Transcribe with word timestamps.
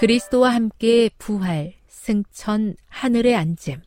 그리스도와 0.00 0.54
함께 0.54 1.10
부활, 1.18 1.74
승천, 1.86 2.74
하늘에 2.88 3.34
앉음. 3.34 3.82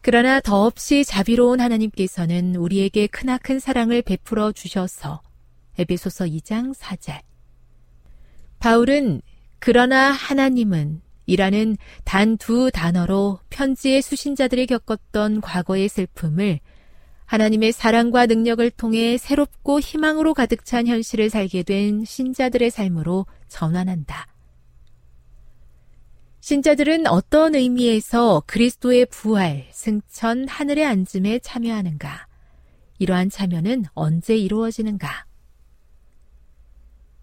그러나 0.00 0.40
더없이 0.40 1.04
자비로운 1.04 1.60
하나님께서는 1.60 2.56
우리에게 2.56 3.08
크나큰 3.08 3.58
사랑을 3.58 4.00
베풀어 4.00 4.52
주셔서 4.52 5.20
에베소서 5.78 6.24
2장 6.24 6.74
4절. 6.74 7.20
바울은 8.58 9.20
그러나 9.58 10.12
하나님은 10.12 11.02
이라는 11.26 11.76
단 12.04 12.38
두 12.38 12.70
단어로 12.70 13.40
편지의 13.50 14.00
수신자들이 14.00 14.64
겪었던 14.64 15.42
과거의 15.42 15.90
슬픔을 15.90 16.60
하나님의 17.26 17.72
사랑과 17.72 18.24
능력을 18.24 18.70
통해 18.70 19.18
새롭고 19.18 19.78
희망으로 19.78 20.32
가득 20.32 20.64
찬 20.64 20.86
현실을 20.86 21.28
살게 21.28 21.64
된 21.64 22.06
신자들의 22.06 22.70
삶으로 22.70 23.26
전환한다. 23.50 24.26
신자들은 26.40 27.06
어떤 27.06 27.54
의미에서 27.54 28.42
그리스도의 28.46 29.06
부활, 29.06 29.66
승천, 29.72 30.48
하늘의 30.48 30.86
앉음에 30.86 31.40
참여하는가? 31.40 32.26
이러한 32.98 33.28
참여는 33.28 33.84
언제 33.92 34.36
이루어지는가? 34.36 35.26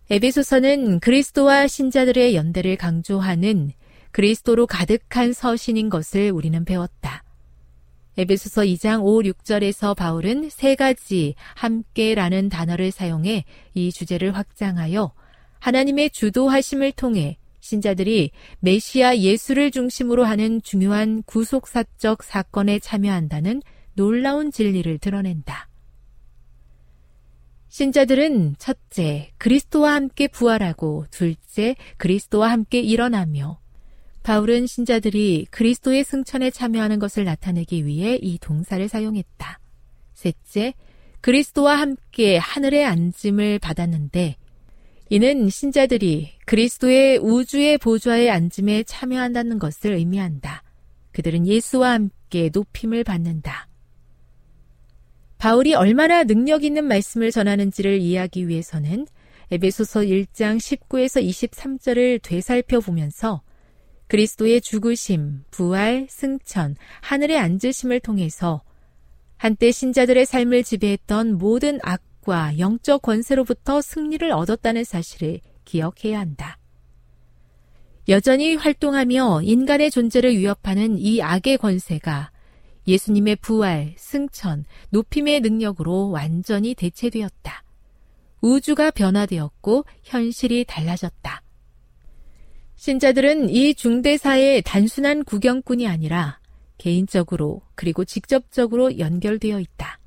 에베소서는 0.09 0.99
그리스도와 0.99 1.67
신자들의 1.67 2.35
연대를 2.35 2.77
강조하는 2.77 3.71
그리스도로 4.11 4.65
가득한 4.67 5.33
서신인 5.33 5.89
것을 5.89 6.31
우리는 6.31 6.63
배웠다. 6.63 7.23
에베소서 8.17 8.61
2장 8.61 9.03
5, 9.03 9.21
6절에서 9.21 9.95
바울은 9.95 10.49
세 10.49 10.75
가지 10.75 11.35
함께라는 11.55 12.49
단어를 12.49 12.91
사용해 12.91 13.45
이 13.73 13.91
주제를 13.91 14.35
확장하여 14.35 15.11
하나님의 15.59 16.09
주도하심을 16.11 16.93
통해 16.93 17.37
신자들이 17.59 18.31
메시아 18.59 19.17
예수를 19.17 19.71
중심으로 19.71 20.23
하는 20.23 20.61
중요한 20.61 21.21
구속사적 21.23 22.23
사건에 22.23 22.79
참여한다는 22.79 23.61
놀라운 23.93 24.51
진리를 24.51 24.99
드러낸다. 24.99 25.67
신자들은 27.67 28.55
첫째, 28.57 29.31
그리스도와 29.37 29.95
함께 29.95 30.27
부활하고 30.27 31.05
둘째, 31.11 31.75
그리스도와 31.97 32.49
함께 32.51 32.79
일어나며 32.79 33.59
바울은 34.23 34.67
신자들이 34.67 35.47
그리스도의 35.51 36.03
승천에 36.03 36.51
참여하는 36.51 36.99
것을 36.99 37.23
나타내기 37.23 37.85
위해 37.85 38.17
이 38.21 38.37
동사를 38.39 38.87
사용했다. 38.87 39.59
셋째, 40.13 40.73
그리스도와 41.21 41.77
함께 41.79 42.37
하늘의 42.37 42.85
앉음을 42.85 43.59
받았는데 43.59 44.37
이는 45.09 45.49
신자들이 45.49 46.31
그리스도의 46.45 47.19
우주의 47.19 47.77
보좌에 47.77 48.29
앉음에 48.29 48.83
참여한다는 48.83 49.57
것을 49.57 49.93
의미한다. 49.93 50.63
그들은 51.11 51.47
예수와 51.47 51.91
함께 51.91 52.49
높임을 52.53 53.03
받는다. 53.03 53.67
바울이 55.37 55.75
얼마나 55.75 56.23
능력 56.23 56.63
있는 56.63 56.85
말씀을 56.85 57.31
전하는지를 57.31 57.99
이해하기 57.99 58.47
위해서는 58.47 59.07
에베소서 59.49 60.01
1장 60.01 60.57
19에서 60.57 61.23
23절을 61.25 62.21
되살펴 62.21 62.81
보면서 62.81 63.41
그리스도의 64.07 64.61
죽으심, 64.61 65.43
부활, 65.51 66.07
승천, 66.09 66.75
하늘에 67.01 67.37
앉으심을 67.37 68.01
통해서 68.01 68.61
한때 69.37 69.71
신자들의 69.71 70.25
삶을 70.25 70.63
지배했던 70.63 71.37
모든 71.37 71.79
악 71.83 72.01
과 72.27 72.59
영적 72.59 73.03
권세로부터 73.03 73.81
승리를 73.81 74.29
얻었다는 74.33 74.83
사실을 74.83 75.39
기억해야 75.63 76.19
한다. 76.19 76.57
여전히 78.09 78.55
활동하며 78.55 79.43
인간의 79.43 79.91
존재를 79.91 80.37
위협하는 80.37 80.97
이 80.97 81.21
악의 81.21 81.57
권세가 81.57 82.31
예수님의 82.85 83.37
부활, 83.37 83.93
승천, 83.97 84.65
높임의 84.89 85.39
능력으로 85.39 86.09
완전히 86.09 86.75
대체되었다. 86.75 87.63
우주가 88.41 88.91
변화되었고 88.91 89.85
현실이 90.03 90.65
달라졌다. 90.65 91.41
신자들은 92.75 93.49
이 93.49 93.73
중대사의 93.73 94.63
단순한 94.63 95.23
구경꾼이 95.23 95.87
아니라 95.87 96.39
개인적으로 96.77 97.61
그리고 97.75 98.03
직접적으로 98.03 98.99
연결되어 98.99 99.61
있다. 99.61 99.99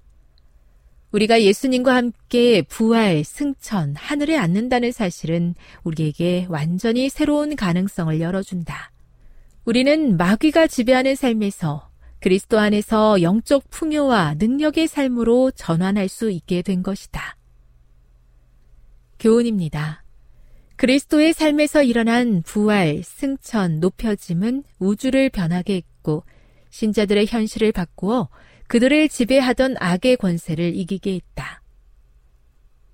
우리가 1.12 1.42
예수님과 1.42 1.94
함께 1.94 2.62
부활, 2.62 3.24
승천, 3.24 3.94
하늘에 3.96 4.36
앉는다는 4.36 4.92
사실은 4.92 5.54
우리에게 5.82 6.46
완전히 6.48 7.08
새로운 7.08 7.56
가능성을 7.56 8.20
열어준다. 8.20 8.92
우리는 9.64 10.16
마귀가 10.16 10.68
지배하는 10.68 11.16
삶에서 11.16 11.90
그리스도 12.20 12.58
안에서 12.58 13.22
영적 13.22 13.70
풍요와 13.70 14.34
능력의 14.38 14.86
삶으로 14.86 15.50
전환할 15.50 16.08
수 16.08 16.30
있게 16.30 16.62
된 16.62 16.82
것이다. 16.82 17.36
교훈입니다. 19.18 20.04
그리스도의 20.76 21.32
삶에서 21.34 21.82
일어난 21.82 22.42
부활, 22.42 23.02
승천, 23.02 23.80
높여짐은 23.80 24.64
우주를 24.78 25.28
변하게 25.28 25.76
했고 25.76 26.24
신자들의 26.70 27.26
현실을 27.26 27.72
바꾸어 27.72 28.28
그들을 28.70 29.08
지배하던 29.08 29.74
악의 29.80 30.18
권세를 30.18 30.76
이기게 30.76 31.14
했다. 31.14 31.60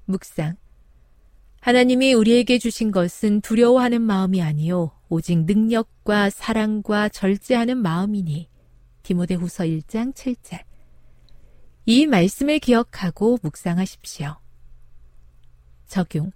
묵상. 0.06 0.56
하나님이 1.60 2.14
우리에게 2.14 2.58
주신 2.58 2.90
것은 2.90 3.42
두려워하는 3.42 4.00
마음이 4.00 4.40
아니요 4.40 4.92
오직 5.10 5.44
능력과 5.44 6.30
사랑과 6.30 7.10
절제하는 7.10 7.76
마음이니 7.76 8.48
디모데후서 9.02 9.64
1장 9.64 10.14
7절. 10.14 10.62
이 11.84 12.06
말씀을 12.06 12.58
기억하고 12.58 13.38
묵상하십시오. 13.42 14.34
적용. 15.88 16.32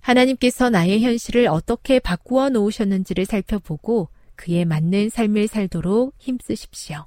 하나님께서 0.00 0.70
나의 0.70 1.02
현실을 1.02 1.46
어떻게 1.48 1.98
바꾸어 1.98 2.48
놓으셨는지를 2.48 3.26
살펴보고 3.26 4.08
그에 4.34 4.64
맞는 4.64 5.10
삶을 5.10 5.46
살도록 5.46 6.14
힘쓰십시오. 6.16 7.04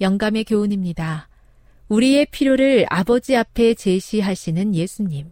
영감의 0.00 0.44
교훈입니다. 0.44 1.28
우리의 1.88 2.26
필요를 2.26 2.86
아버지 2.88 3.36
앞에 3.36 3.74
제시하시는 3.74 4.74
예수님. 4.74 5.30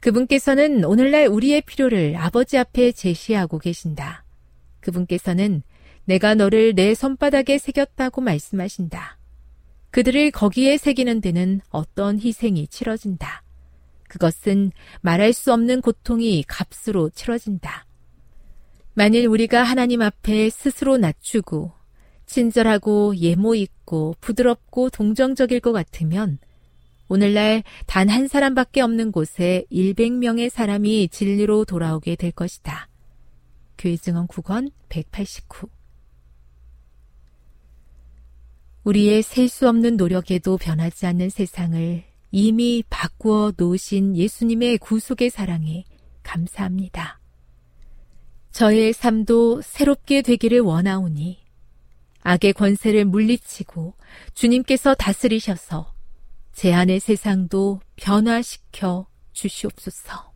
그분께서는 0.00 0.84
오늘날 0.84 1.26
우리의 1.26 1.62
필요를 1.62 2.16
아버지 2.16 2.58
앞에 2.58 2.92
제시하고 2.92 3.58
계신다. 3.58 4.24
그분께서는 4.80 5.62
내가 6.04 6.34
너를 6.34 6.74
내 6.74 6.94
손바닥에 6.94 7.58
새겼다고 7.58 8.20
말씀하신다. 8.20 9.18
그들을 9.90 10.30
거기에 10.30 10.76
새기는 10.76 11.20
데는 11.20 11.60
어떤 11.70 12.20
희생이 12.20 12.68
치러진다. 12.68 13.42
그것은 14.08 14.70
말할 15.00 15.32
수 15.32 15.52
없는 15.52 15.80
고통이 15.80 16.44
값으로 16.46 17.10
치러진다. 17.10 17.86
만일 18.94 19.26
우리가 19.26 19.62
하나님 19.62 20.02
앞에 20.02 20.50
스스로 20.50 20.96
낮추고 20.96 21.72
친절하고 22.26 23.16
예모 23.16 23.54
있고 23.54 24.16
부드럽고 24.20 24.90
동정적일 24.90 25.60
것 25.60 25.72
같으면 25.72 26.38
오늘날 27.08 27.62
단 27.86 28.08
한 28.08 28.26
사람밖에 28.28 28.80
없는 28.80 29.12
곳에 29.12 29.64
100명의 29.70 30.50
사람이 30.50 31.08
진리로 31.08 31.64
돌아오게 31.64 32.16
될 32.16 32.32
것이다. 32.32 32.88
교회 33.78 33.96
증언 33.96 34.26
9권 34.26 34.72
189 34.88 35.68
우리의 38.84 39.22
셀 39.22 39.48
수 39.48 39.68
없는 39.68 39.96
노력에도 39.96 40.56
변하지 40.56 41.06
않는 41.06 41.30
세상을 41.30 42.04
이미 42.30 42.84
바꾸어 42.88 43.52
놓으신 43.56 44.16
예수님의 44.16 44.78
구속의 44.78 45.30
사랑에 45.30 45.84
감사합니다. 46.22 47.20
저의 48.52 48.92
삶도 48.92 49.62
새롭게 49.62 50.22
되기를 50.22 50.60
원하오니 50.60 51.45
악의 52.28 52.54
권세를 52.54 53.04
물리치고 53.04 53.94
주님께서 54.34 54.94
다스리셔서 54.94 55.94
제 56.52 56.72
안의 56.72 56.98
세상도 56.98 57.80
변화시켜 57.94 59.06
주시옵소서. 59.32 60.32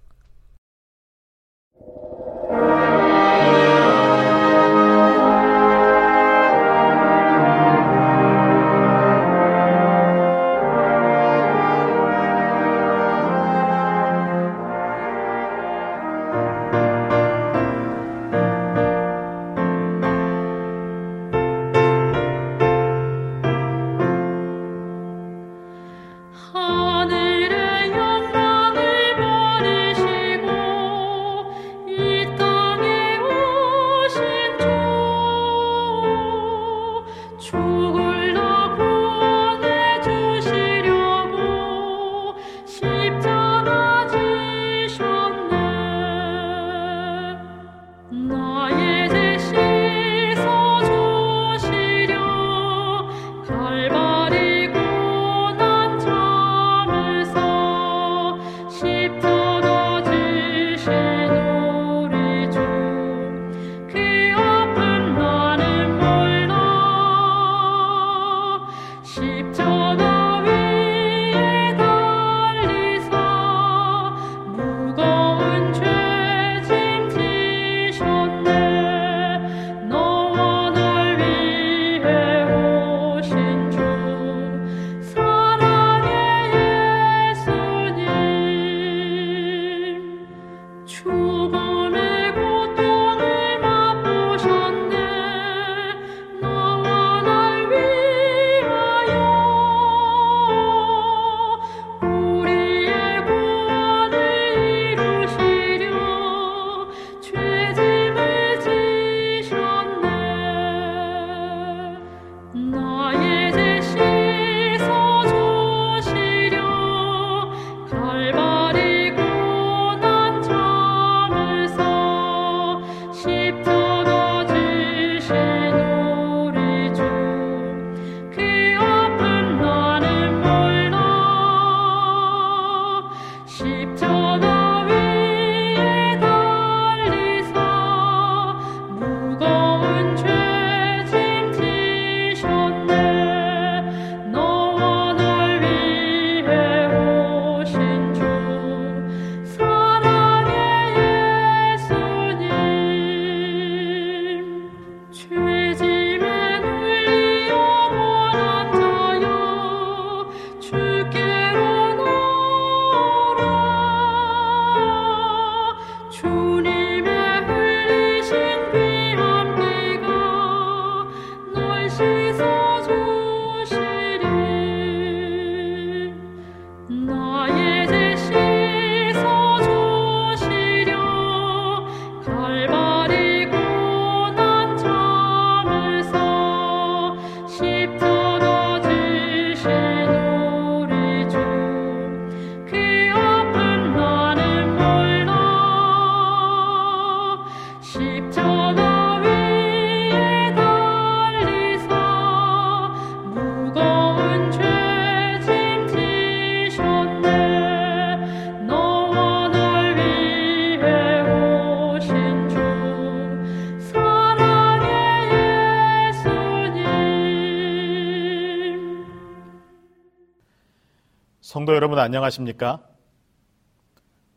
여러분 222.00 222.14
안녕하십니까? 222.14 222.82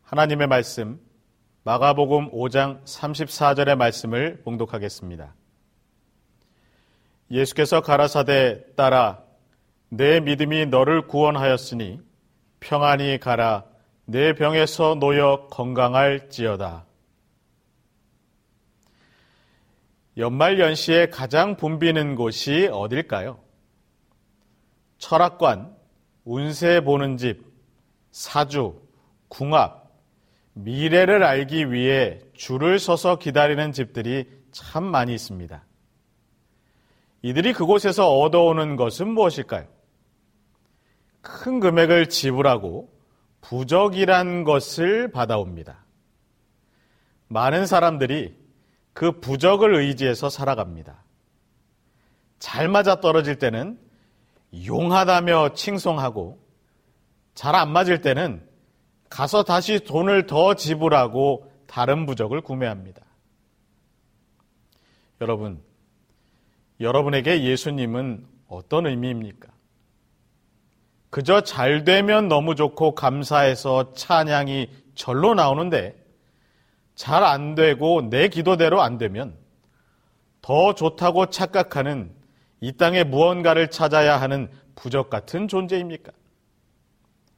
하나님의 0.02 0.48
말씀 0.48 1.00
마가복음 1.62 2.30
5장 2.30 2.84
34절의 2.84 3.76
말씀을 3.76 4.42
봉독하겠습니다. 4.42 5.34
예수께서 7.30 7.80
가라사대 7.80 8.74
따라 8.76 9.22
내 9.88 10.20
믿음이 10.20 10.66
너를 10.66 11.06
구원하였으니 11.06 12.02
평안히 12.60 13.18
가라 13.18 13.64
내 14.04 14.34
병에서 14.34 14.96
놓여 14.96 15.48
건강할지어다. 15.50 16.84
연말 20.18 20.60
연시에 20.60 21.08
가장 21.08 21.56
붐비는 21.56 22.14
곳이 22.14 22.68
어딜까요? 22.70 23.38
철학관, 24.98 25.74
운세 26.26 26.82
보는 26.82 27.16
집, 27.16 27.53
사주, 28.14 28.80
궁합, 29.26 29.90
미래를 30.52 31.24
알기 31.24 31.72
위해 31.72 32.20
줄을 32.32 32.78
서서 32.78 33.18
기다리는 33.18 33.72
집들이 33.72 34.30
참 34.52 34.84
많이 34.84 35.12
있습니다. 35.12 35.64
이들이 37.22 37.52
그곳에서 37.52 38.16
얻어오는 38.16 38.76
것은 38.76 39.08
무엇일까요? 39.08 39.66
큰 41.22 41.58
금액을 41.58 42.08
지불하고 42.08 42.88
부적이란 43.40 44.44
것을 44.44 45.10
받아옵니다. 45.10 45.84
많은 47.26 47.66
사람들이 47.66 48.36
그 48.92 49.18
부적을 49.18 49.74
의지해서 49.74 50.30
살아갑니다. 50.30 51.02
잘 52.38 52.68
맞아 52.68 53.00
떨어질 53.00 53.40
때는 53.40 53.76
용하다며 54.64 55.54
칭송하고 55.54 56.43
잘 57.34 57.54
안 57.54 57.70
맞을 57.72 58.00
때는 58.00 58.46
가서 59.10 59.42
다시 59.42 59.80
돈을 59.80 60.26
더 60.26 60.54
지불하고 60.54 61.50
다른 61.66 62.06
부적을 62.06 62.40
구매합니다. 62.40 63.02
여러분, 65.20 65.62
여러분에게 66.80 67.44
예수님은 67.44 68.26
어떤 68.48 68.86
의미입니까? 68.86 69.52
그저 71.10 71.42
잘 71.42 71.84
되면 71.84 72.28
너무 72.28 72.54
좋고 72.56 72.94
감사해서 72.96 73.92
찬양이 73.94 74.68
절로 74.94 75.34
나오는데 75.34 75.96
잘 76.96 77.22
안 77.22 77.54
되고 77.54 78.08
내 78.08 78.28
기도대로 78.28 78.82
안 78.82 78.98
되면 78.98 79.36
더 80.42 80.74
좋다고 80.74 81.26
착각하는 81.26 82.12
이 82.60 82.72
땅에 82.72 83.04
무언가를 83.04 83.70
찾아야 83.70 84.20
하는 84.20 84.50
부적 84.74 85.10
같은 85.10 85.48
존재입니까? 85.48 86.12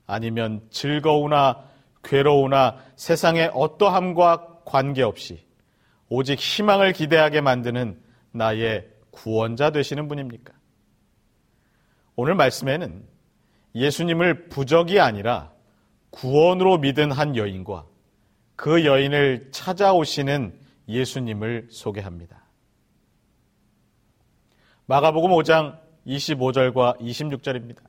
아니면 0.07 0.67
즐거우나 0.71 1.65
괴로우나 2.05 2.79
세상의 2.97 3.51
어떠함과 3.53 4.61
관계없이 4.65 5.45
오직 6.09 6.39
희망을 6.39 6.93
기대하게 6.93 7.41
만드는 7.41 8.01
나의 8.31 8.89
구원자 9.11 9.71
되시는 9.71 10.09
분입니까? 10.09 10.53
오늘 12.15 12.35
말씀에는 12.35 13.05
예수님을 13.75 14.49
부적이 14.49 15.01
아니라 15.01 15.53
구원으로 16.11 16.79
믿은 16.79 17.11
한 17.11 17.37
여인과 17.37 17.87
그 18.55 18.85
여인을 18.87 19.49
찾아오시는 19.51 20.59
예수님을 20.89 21.69
소개합니다. 21.71 22.45
마가복음 24.87 25.31
5장 25.31 25.79
25절과 26.07 27.01
26절입니다. 27.01 27.86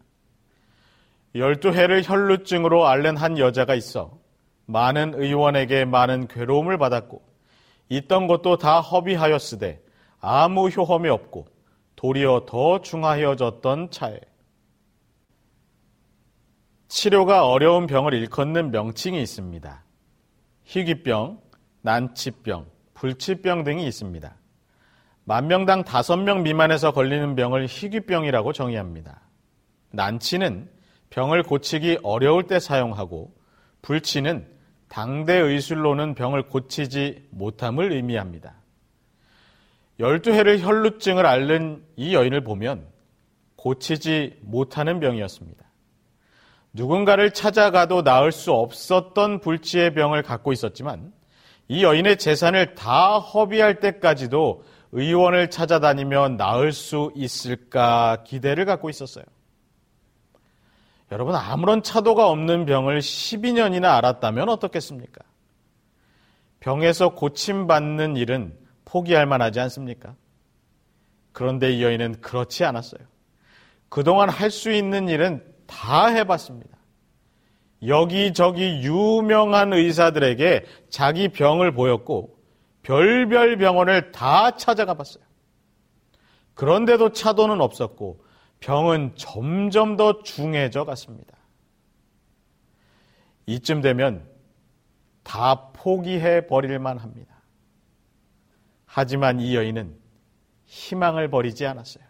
열두 1.37 1.71
해를 1.71 2.01
혈루증으로 2.03 2.87
앓는 2.87 3.15
한 3.15 3.37
여자가 3.37 3.75
있어 3.75 4.17
많은 4.65 5.13
의원에게 5.15 5.85
많은 5.85 6.27
괴로움을 6.27 6.77
받았고 6.77 7.21
있던 7.89 8.27
것도 8.27 8.57
다 8.57 8.81
허비하였으되 8.81 9.81
아무 10.19 10.67
효험이 10.69 11.09
없고 11.09 11.47
도리어 11.95 12.45
더 12.47 12.81
중하여졌던 12.81 13.91
차에 13.91 14.19
치료가 16.87 17.47
어려운 17.47 17.85
병을 17.85 18.13
일컫는 18.13 18.71
명칭이 18.71 19.21
있습니다. 19.21 19.83
희귀병, 20.63 21.39
난치병, 21.81 22.65
불치병 22.93 23.63
등이 23.63 23.85
있습니다. 23.87 24.35
만 25.25 25.47
명당 25.47 25.83
다섯 25.83 26.15
명 26.17 26.43
미만에서 26.43 26.91
걸리는 26.91 27.35
병을 27.35 27.67
희귀병이라고 27.67 28.53
정의합니다. 28.53 29.21
난치는 29.91 30.69
병을 31.09 31.43
고치기 31.43 31.99
어려울 32.03 32.43
때 32.43 32.59
사용하고 32.59 33.33
불치는 33.81 34.47
당대 34.89 35.35
의술로는 35.35 36.15
병을 36.15 36.43
고치지 36.43 37.27
못함을 37.31 37.91
의미합니다. 37.91 38.55
12해를 39.99 40.59
혈루증을 40.59 41.25
앓는 41.25 41.83
이 41.95 42.13
여인을 42.13 42.43
보면 42.43 42.85
고치지 43.55 44.39
못하는 44.41 44.99
병이었습니다. 44.99 45.65
누군가를 46.73 47.31
찾아가도 47.31 48.03
나을 48.03 48.31
수 48.31 48.53
없었던 48.53 49.39
불치의 49.39 49.93
병을 49.93 50.21
갖고 50.21 50.53
있었지만 50.53 51.11
이 51.67 51.83
여인의 51.83 52.17
재산을 52.17 52.75
다 52.75 53.17
허비할 53.17 53.79
때까지도 53.79 54.63
의원을 54.91 55.49
찾아다니며 55.49 56.29
나을 56.29 56.71
수 56.71 57.11
있을까 57.15 58.23
기대를 58.25 58.65
갖고 58.65 58.89
있었어요. 58.89 59.25
여러분, 61.11 61.35
아무런 61.35 61.83
차도가 61.83 62.27
없는 62.29 62.65
병을 62.65 62.99
12년이나 62.99 63.95
알았다면 63.97 64.49
어떻겠습니까? 64.49 65.23
병에서 66.59 67.09
고침받는 67.09 68.17
일은 68.17 68.57
포기할 68.85 69.25
만하지 69.25 69.59
않습니까? 69.61 70.15
그런데 71.31 71.71
이 71.71 71.83
여인은 71.83 72.21
그렇지 72.21 72.65
않았어요. 72.65 73.01
그동안 73.89 74.29
할 74.29 74.49
수 74.51 74.71
있는 74.71 75.07
일은 75.07 75.43
다 75.65 76.07
해봤습니다. 76.07 76.77
여기저기 77.85 78.81
유명한 78.81 79.71
의사들에게 79.71 80.65
자기 80.89 81.29
병을 81.29 81.73
보였고 81.73 82.37
별별 82.81 83.57
병원을 83.57 84.11
다 84.11 84.51
찾아가 84.51 84.95
봤어요. 84.95 85.23
그런데도 86.55 87.11
차도는 87.11 87.61
없었고 87.61 88.25
병은 88.59 89.13
점점 89.15 89.97
더 89.97 90.21
중해져 90.23 90.83
갔습니다. 90.85 91.37
이쯤 93.45 93.81
되면 93.81 94.27
다 95.23 95.71
포기해 95.73 96.47
버릴만 96.47 96.97
합니다. 96.97 97.35
하지만 98.85 99.39
이 99.39 99.55
여인은 99.55 99.97
희망을 100.65 101.29
버리지 101.29 101.65
않았어요. 101.65 102.03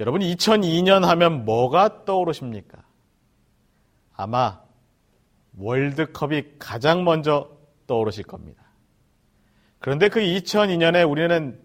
여러분 0.00 0.20
2002년 0.20 1.04
하면 1.04 1.44
뭐가 1.44 2.04
떠오르십니까? 2.04 2.84
아마 4.12 4.60
월드컵이 5.56 6.58
가장 6.58 7.04
먼저 7.04 7.50
떠오르실 7.86 8.24
겁니다. 8.24 8.62
그런데 9.80 10.08
그 10.08 10.20
2002년에 10.20 11.08
우리는 11.08 11.60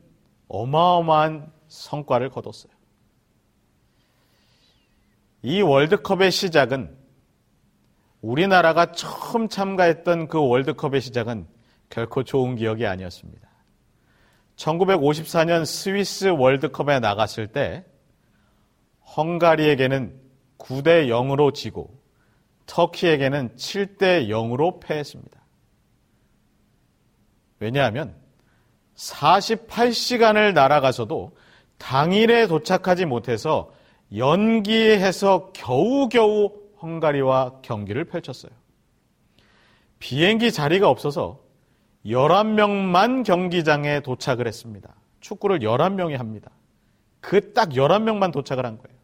어마어마한 0.47 1.51
성과를 1.73 2.29
거뒀어요. 2.29 2.71
이 5.41 5.61
월드컵의 5.61 6.31
시작은 6.31 6.95
우리나라가 8.21 8.91
처음 8.91 9.49
참가했던 9.49 10.27
그 10.27 10.39
월드컵의 10.39 11.01
시작은 11.01 11.47
결코 11.89 12.23
좋은 12.23 12.55
기억이 12.55 12.85
아니었습니다. 12.85 13.49
1954년 14.55 15.65
스위스 15.65 16.27
월드컵에 16.27 16.99
나갔을 16.99 17.47
때 17.47 17.83
헝가리에게는 19.17 20.21
9대 20.59 21.07
0으로 21.07 21.53
지고 21.53 21.99
터키에게는 22.67 23.55
7대 23.55 24.27
0으로 24.29 24.79
패했습니다. 24.79 25.41
왜냐하면 27.59 28.15
48시간을 28.95 30.53
날아가서도 30.53 31.35
당일에 31.77 32.47
도착하지 32.47 33.05
못해서 33.05 33.71
연기해서 34.15 35.51
겨우겨우 35.53 36.51
헝가리와 36.81 37.59
경기를 37.61 38.05
펼쳤어요. 38.05 38.51
비행기 39.99 40.51
자리가 40.51 40.89
없어서 40.89 41.39
11명만 42.05 43.23
경기장에 43.23 44.01
도착을 44.01 44.47
했습니다. 44.47 44.93
축구를 45.21 45.59
11명이 45.59 46.17
합니다. 46.17 46.51
그 47.21 47.53
딱 47.53 47.69
11명만 47.69 48.33
도착을 48.33 48.65
한 48.65 48.77
거예요. 48.77 48.97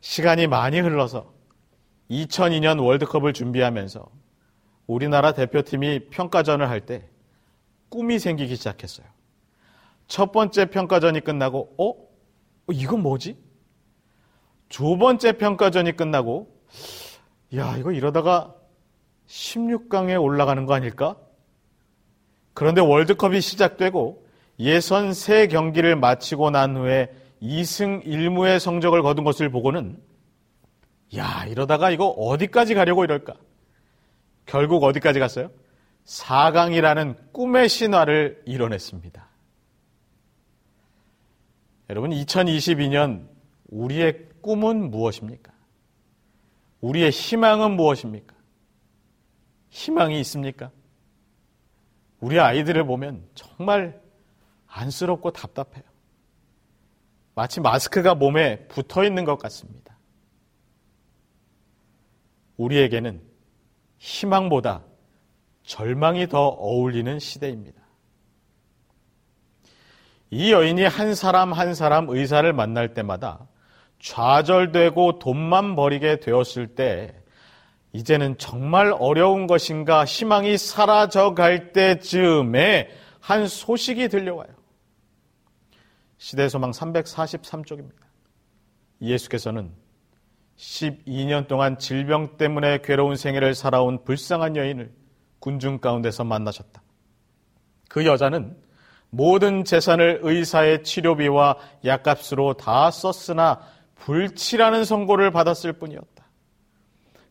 시간이 0.00 0.46
많이 0.46 0.80
흘러서 0.80 1.32
2002년 2.10 2.84
월드컵을 2.84 3.32
준비하면서 3.32 4.06
우리나라 4.86 5.32
대표팀이 5.32 6.10
평가전을 6.10 6.68
할 6.68 6.84
때 6.84 7.08
꿈이 7.88 8.18
생기기 8.18 8.56
시작했어요. 8.56 9.06
첫 10.14 10.30
번째 10.30 10.66
평가전이 10.66 11.22
끝나고, 11.22 11.74
어? 11.76 11.88
어 11.88 12.72
이건 12.72 13.02
뭐지? 13.02 13.36
두 14.68 14.96
번째 14.96 15.32
평가전이 15.32 15.96
끝나고 15.96 16.56
야, 17.56 17.76
이거 17.76 17.90
이러다가 17.90 18.54
16강에 19.26 20.22
올라가는 20.22 20.66
거 20.66 20.74
아닐까? 20.74 21.16
그런데 22.52 22.80
월드컵이 22.80 23.40
시작되고 23.40 24.24
예선 24.60 25.14
세 25.14 25.48
경기를 25.48 25.96
마치고 25.96 26.50
난 26.50 26.76
후에 26.76 27.12
2승 27.42 28.06
1무의 28.06 28.60
성적을 28.60 29.02
거둔 29.02 29.24
것을 29.24 29.50
보고는 29.50 30.00
야, 31.16 31.44
이러다가 31.48 31.90
이거 31.90 32.06
어디까지 32.06 32.74
가려고 32.76 33.02
이럴까? 33.02 33.34
결국 34.46 34.84
어디까지 34.84 35.18
갔어요? 35.18 35.50
4강이라는 36.04 37.32
꿈의 37.32 37.68
신화를 37.68 38.42
이뤄냈습니다. 38.46 39.23
여러분, 41.90 42.10
2022년 42.10 43.28
우리의 43.68 44.28
꿈은 44.40 44.90
무엇입니까? 44.90 45.52
우리의 46.80 47.10
희망은 47.10 47.76
무엇입니까? 47.76 48.34
희망이 49.70 50.20
있습니까? 50.20 50.70
우리 52.20 52.40
아이들을 52.40 52.84
보면 52.86 53.28
정말 53.34 54.00
안쓰럽고 54.66 55.32
답답해요. 55.32 55.84
마치 57.34 57.60
마스크가 57.60 58.14
몸에 58.14 58.66
붙어 58.68 59.04
있는 59.04 59.24
것 59.24 59.36
같습니다. 59.38 59.98
우리에게는 62.56 63.20
희망보다 63.98 64.84
절망이 65.64 66.28
더 66.28 66.46
어울리는 66.46 67.18
시대입니다. 67.18 67.83
이 70.34 70.50
여인이 70.50 70.82
한 70.82 71.14
사람 71.14 71.52
한 71.52 71.76
사람 71.76 72.08
의사를 72.08 72.52
만날 72.52 72.92
때마다 72.92 73.46
좌절되고 74.00 75.20
돈만 75.20 75.76
버리게 75.76 76.18
되었을 76.18 76.74
때 76.74 77.14
이제는 77.92 78.36
정말 78.36 78.92
어려운 78.98 79.46
것인가 79.46 80.04
희망이 80.04 80.58
사라져 80.58 81.34
갈 81.34 81.72
때쯤에 81.72 82.90
한 83.20 83.46
소식이 83.46 84.08
들려와요. 84.08 84.48
시대소망 86.18 86.72
343쪽입니다. 86.72 88.02
예수께서는 89.02 89.70
12년 90.56 91.46
동안 91.46 91.78
질병 91.78 92.36
때문에 92.36 92.78
괴로운 92.82 93.14
생애를 93.14 93.54
살아온 93.54 94.02
불쌍한 94.02 94.56
여인을 94.56 94.92
군중 95.38 95.78
가운데서 95.78 96.24
만나셨다. 96.24 96.82
그 97.88 98.04
여자는 98.04 98.63
모든 99.16 99.64
재산을 99.64 100.18
의사의 100.22 100.82
치료비와 100.82 101.56
약값으로 101.84 102.54
다 102.54 102.90
썼으나 102.90 103.60
불치라는 103.94 104.84
선고를 104.84 105.30
받았을 105.30 105.72
뿐이었다. 105.74 106.24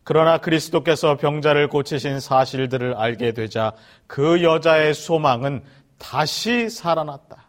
그러나 0.02 0.38
그리스도께서 0.38 1.16
병자를 1.16 1.68
고치신 1.68 2.20
사실들을 2.20 2.94
알게 2.94 3.32
되자 3.32 3.72
그 4.06 4.42
여자의 4.42 4.94
소망은 4.94 5.62
다시 5.98 6.70
살아났다. 6.70 7.44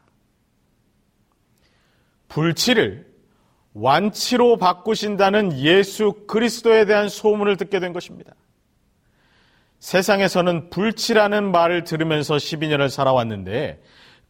불치를 2.28 3.08
완치로 3.74 4.58
바꾸신다는 4.58 5.60
예수 5.60 6.26
그리스도에 6.28 6.86
대한 6.86 7.08
소문을 7.08 7.56
듣게 7.56 7.80
된 7.80 7.94
것입니다. 7.94 8.34
세상에서는 9.80 10.70
불치라는 10.70 11.52
말을 11.52 11.84
들으면서 11.84 12.36
12년을 12.36 12.90
살아왔는데 12.90 13.82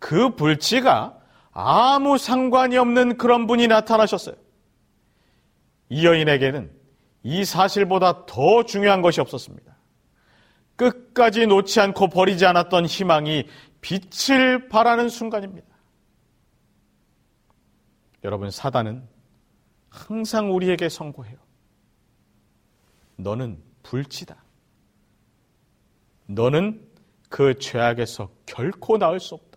그 0.06 0.36
불치가 0.36 1.20
아무 1.52 2.20
상관이 2.20 2.78
없는 2.78 3.18
그런 3.18 3.48
분이 3.48 3.66
나타나셨어요. 3.66 4.36
이 5.90 6.06
여인에게는 6.06 6.72
이 7.24 7.44
사실보다 7.44 8.28
더 8.28 8.64
중요한 8.66 9.02
것이 9.02 9.20
없었습니다. 9.20 9.76
끝까지 10.76 11.48
놓지 11.48 11.80
않고 11.80 12.10
버리지 12.10 12.46
않았던 12.46 12.86
희망이 12.86 13.48
빛을 13.82 14.70
발하는 14.70 15.10
순간입니다. 15.10 15.68
여러분, 18.24 18.52
사단은 18.52 19.08
항상 19.90 20.54
우리에게 20.54 20.88
선고해요. 20.88 21.38
너는 23.16 23.60
불치다. 23.82 24.36
너는 26.28 26.88
그 27.30 27.58
죄악에서 27.58 28.30
결코 28.46 29.00
나을 29.00 29.20
수 29.20 29.34
없다. 29.34 29.55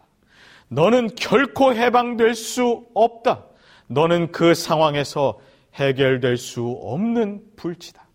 너는 0.68 1.14
결코 1.16 1.74
해방될 1.74 2.34
수 2.34 2.86
없다. 2.94 3.46
너는 3.88 4.32
그 4.32 4.54
상황에서 4.54 5.38
해결될 5.74 6.36
수 6.36 6.66
없는 6.82 7.56
불치다. 7.56 8.06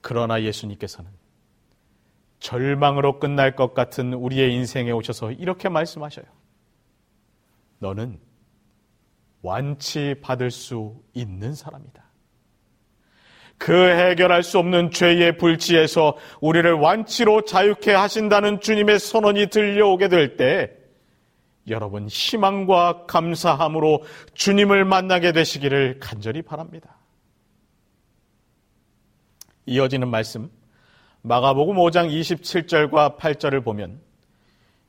그러나 0.00 0.42
예수님께서는 0.42 1.10
절망으로 2.38 3.18
끝날 3.18 3.56
것 3.56 3.74
같은 3.74 4.14
우리의 4.14 4.54
인생에 4.54 4.90
오셔서 4.92 5.32
이렇게 5.32 5.68
말씀하셔요. 5.68 6.26
너는 7.80 8.20
완치 9.42 10.14
받을 10.22 10.50
수 10.50 11.02
있는 11.14 11.54
사람이다. 11.54 12.07
그 13.58 13.72
해결할 13.72 14.42
수 14.42 14.58
없는 14.58 14.92
죄의 14.92 15.36
불치에서 15.36 16.16
우리를 16.40 16.72
완치로 16.72 17.42
자유케 17.42 17.92
하신다는 17.92 18.60
주님의 18.60 18.98
선언이 18.98 19.48
들려오게 19.48 20.08
될 20.08 20.36
때 20.36 20.78
여러분 21.68 22.08
희망과 22.08 23.04
감사함으로 23.06 24.02
주님을 24.34 24.84
만나게 24.84 25.32
되시기를 25.32 25.98
간절히 26.00 26.42
바랍니다. 26.42 26.96
이어지는 29.66 30.08
말씀 30.08 30.50
마가복음 31.22 31.76
5장 31.76 32.10
27절과 32.10 33.18
8절을 33.18 33.64
보면 33.64 34.00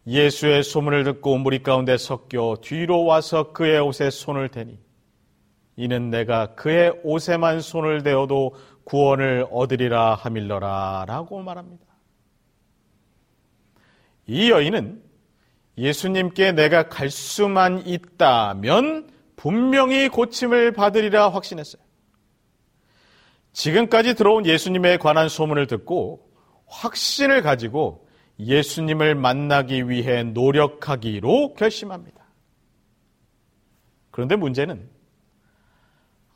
예수의 0.07 0.63
소문을 0.63 1.03
듣고 1.03 1.37
무리 1.37 1.61
가운데 1.61 1.97
섞여 1.97 2.55
뒤로 2.61 3.03
와서 3.03 3.51
그의 3.51 3.79
옷에 3.79 4.09
손을 4.09 4.47
대니 4.49 4.79
이는 5.79 6.09
내가 6.09 6.55
그의 6.55 6.93
옷에만 7.05 7.61
손을 7.61 8.03
대어도 8.03 8.53
구원을 8.83 9.47
얻으리라 9.49 10.13
하밀러라 10.13 11.05
라고 11.07 11.41
말합니다. 11.41 11.85
이 14.27 14.51
여인은 14.51 15.01
예수님께 15.77 16.51
내가 16.51 16.89
갈 16.89 17.09
수만 17.09 17.87
있다면 17.87 19.09
분명히 19.37 20.09
고침을 20.09 20.73
받으리라 20.73 21.29
확신했어요. 21.29 21.81
지금까지 23.53 24.15
들어온 24.15 24.45
예수님에 24.45 24.97
관한 24.97 25.29
소문을 25.29 25.67
듣고 25.67 26.29
확신을 26.65 27.41
가지고 27.41 28.05
예수님을 28.37 29.15
만나기 29.15 29.87
위해 29.89 30.23
노력하기로 30.23 31.53
결심합니다. 31.53 32.19
그런데 34.11 34.35
문제는 34.35 34.98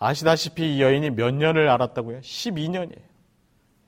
아시다시피 0.04 0.76
이 0.76 0.82
여인이 0.82 1.12
몇 1.12 1.34
년을 1.34 1.70
알았다고요? 1.70 2.20
12년이에요. 2.20 3.02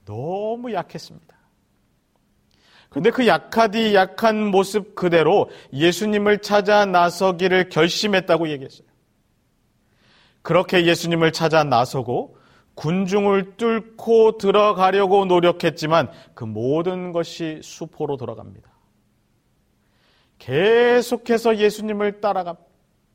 너무 0.06 0.72
약했습니다. 0.72 1.36
근데 2.90 3.10
그 3.12 3.28
약하디 3.28 3.94
약한 3.94 4.46
모습 4.46 4.96
그대로 4.96 5.50
예수님을 5.74 6.38
찾아 6.38 6.86
나서기를 6.86 7.68
결심했다고 7.68 8.48
얘기했어요. 8.50 8.88
그렇게 10.42 10.86
예수님을 10.86 11.34
찾아 11.34 11.66
나서고 11.66 12.38
군중을 12.76 13.58
뚫고 13.58 14.38
들어가려고 14.38 15.26
노력했지만 15.26 16.12
그 16.34 16.46
모든 16.46 17.12
것이 17.12 17.60
수포로 17.62 18.16
돌아갑니다. 18.16 18.70
계속해서 20.38 21.58
예수님을 21.58 22.22
따라가, 22.22 22.56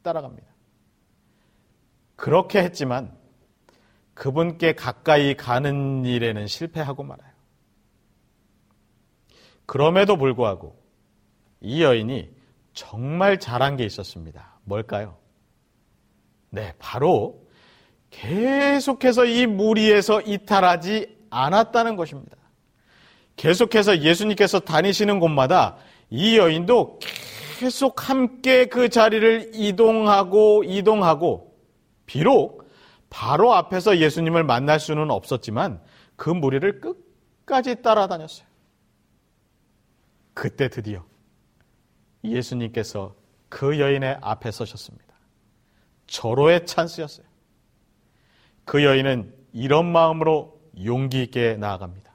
따라갑니다. 0.03 0.50
그렇게 2.21 2.63
했지만 2.63 3.17
그분께 4.13 4.75
가까이 4.75 5.35
가는 5.35 6.05
일에는 6.05 6.47
실패하고 6.47 7.03
말아요. 7.03 7.31
그럼에도 9.65 10.19
불구하고 10.19 10.77
이 11.63 11.83
여인이 11.83 12.29
정말 12.75 13.41
잘한 13.41 13.79
게 13.79 13.87
있었습니다. 13.87 14.59
뭘까요? 14.65 15.17
네, 16.51 16.75
바로 16.79 17.41
계속해서 18.11 19.25
이 19.25 19.47
무리에서 19.47 20.21
이탈하지 20.21 21.21
않았다는 21.31 21.97
것입니다. 21.97 22.37
계속해서 23.37 24.01
예수님께서 24.01 24.61
다니시는 24.61 25.21
곳마다 25.21 25.79
이 26.11 26.37
여인도 26.37 26.99
계속 27.59 28.11
함께 28.11 28.67
그 28.67 28.91
자리를 28.91 29.53
이동하고 29.55 30.65
이동하고 30.65 31.50
비록 32.11 32.69
바로 33.09 33.55
앞에서 33.55 33.99
예수님을 33.99 34.43
만날 34.43 34.81
수는 34.81 35.13
없었지만 35.13 35.81
그 36.17 36.29
무리를 36.29 36.81
끝까지 36.81 37.83
따라다녔어요. 37.83 38.49
그때 40.35 40.69
드디어 40.69 41.05
예수님께서 42.25 43.15
그 43.49 43.79
여인의 43.79 44.19
앞에 44.23 44.51
서셨습니다. 44.51 45.07
절호의 46.09 46.67
찬스였어요. 46.67 47.27
그 48.65 48.83
여인은 48.83 49.33
이런 49.53 49.87
마음으로 49.93 50.61
용기 50.85 51.23
있게 51.23 51.55
나아갑니다. 51.59 52.13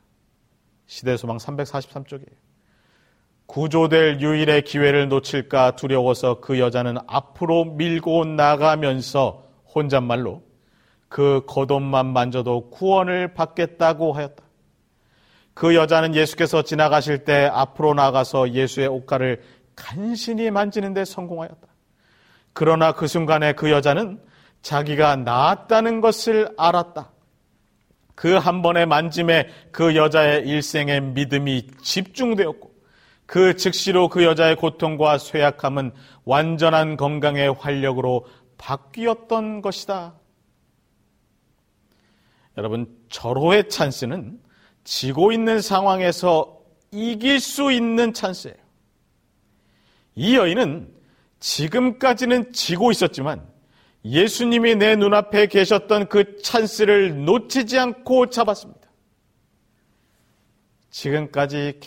시대 0.87 1.15
소망 1.15 1.37
343쪽이에요. 1.37 2.35
구조될 3.45 4.19
유일의 4.19 4.63
기회를 4.63 5.07
놓칠까 5.07 5.77
두려워서 5.77 6.41
그 6.41 6.59
여자는 6.59 6.97
앞으로 7.07 7.63
밀고 7.63 8.25
나가면서 8.25 9.44
혼잣말로 9.75 10.41
그 11.09 11.43
겉옷만 11.47 12.07
만져도 12.07 12.69
구원을 12.69 13.33
받겠다고 13.33 14.13
하였다. 14.13 14.43
그 15.53 15.75
여자는 15.75 16.15
예수께서 16.15 16.63
지나가실 16.63 17.23
때 17.23 17.49
앞으로 17.51 17.93
나가서 17.93 18.51
예수의 18.51 18.87
옷가를 18.87 19.41
간신히 19.75 20.49
만지는데 20.51 21.05
성공하였다. 21.05 21.67
그러나 22.53 22.93
그 22.93 23.07
순간에 23.07 23.53
그 23.53 23.69
여자는 23.69 24.19
자기가 24.61 25.17
나았다는 25.17 26.01
것을 26.01 26.49
알았다. 26.57 27.11
그 28.15 28.39
한 28.39 28.61
번의 28.61 28.85
만짐에 28.85 29.49
그 29.71 29.95
여자의 29.95 30.47
일생의 30.47 31.01
믿음이 31.01 31.67
집중되었고 31.81 32.71
그 33.25 33.55
즉시로 33.55 34.07
그 34.07 34.23
여자의 34.23 34.55
고통과 34.55 35.17
쇠약함은 35.17 35.91
완전한 36.23 36.95
건강의 36.95 37.53
활력으로 37.53 38.25
바뀌었던 38.57 39.61
것이다. 39.61 40.15
여러분, 42.57 42.97
절호의 43.09 43.69
찬스는 43.69 44.39
지고 44.83 45.31
있는 45.31 45.61
상황에서 45.61 46.61
이길 46.91 47.39
수 47.39 47.71
있는 47.71 48.13
찬스예요. 48.13 48.55
이 50.15 50.37
여인은 50.37 50.93
지금까지는 51.39 52.53
지고 52.53 52.91
있었지만 52.91 53.45
예수님이 54.05 54.75
내 54.75 54.95
눈앞에 54.95 55.47
계셨던 55.47 56.07
그 56.07 56.37
찬스를 56.41 57.25
놓치지 57.25 57.77
않고 57.77 58.29
잡았습니다. 58.29 58.85
지금까지 60.91 61.79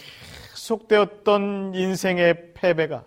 계속되었던 0.52 1.72
인생의 1.74 2.52
패배가 2.54 3.04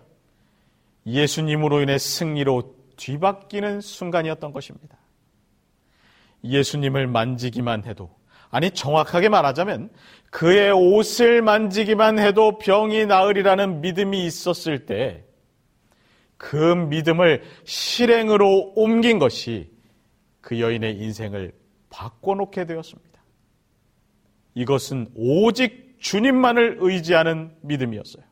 예수님으로 1.06 1.82
인해 1.82 1.98
승리로 1.98 2.81
뒤바뀌는 2.96 3.80
순간이었던 3.80 4.52
것입니다. 4.52 4.98
예수님을 6.44 7.06
만지기만 7.06 7.84
해도, 7.84 8.14
아니, 8.50 8.70
정확하게 8.70 9.28
말하자면 9.28 9.90
그의 10.30 10.70
옷을 10.72 11.42
만지기만 11.42 12.18
해도 12.18 12.58
병이 12.58 13.06
나으리라는 13.06 13.80
믿음이 13.80 14.26
있었을 14.26 14.86
때, 14.86 15.24
그 16.36 16.56
믿음을 16.56 17.42
실행으로 17.64 18.72
옮긴 18.74 19.18
것이 19.18 19.70
그 20.40 20.58
여인의 20.58 20.98
인생을 20.98 21.52
바꿔놓게 21.88 22.66
되었습니다. 22.66 23.22
이것은 24.54 25.12
오직 25.14 25.96
주님만을 26.00 26.78
의지하는 26.80 27.54
믿음이었어요. 27.60 28.24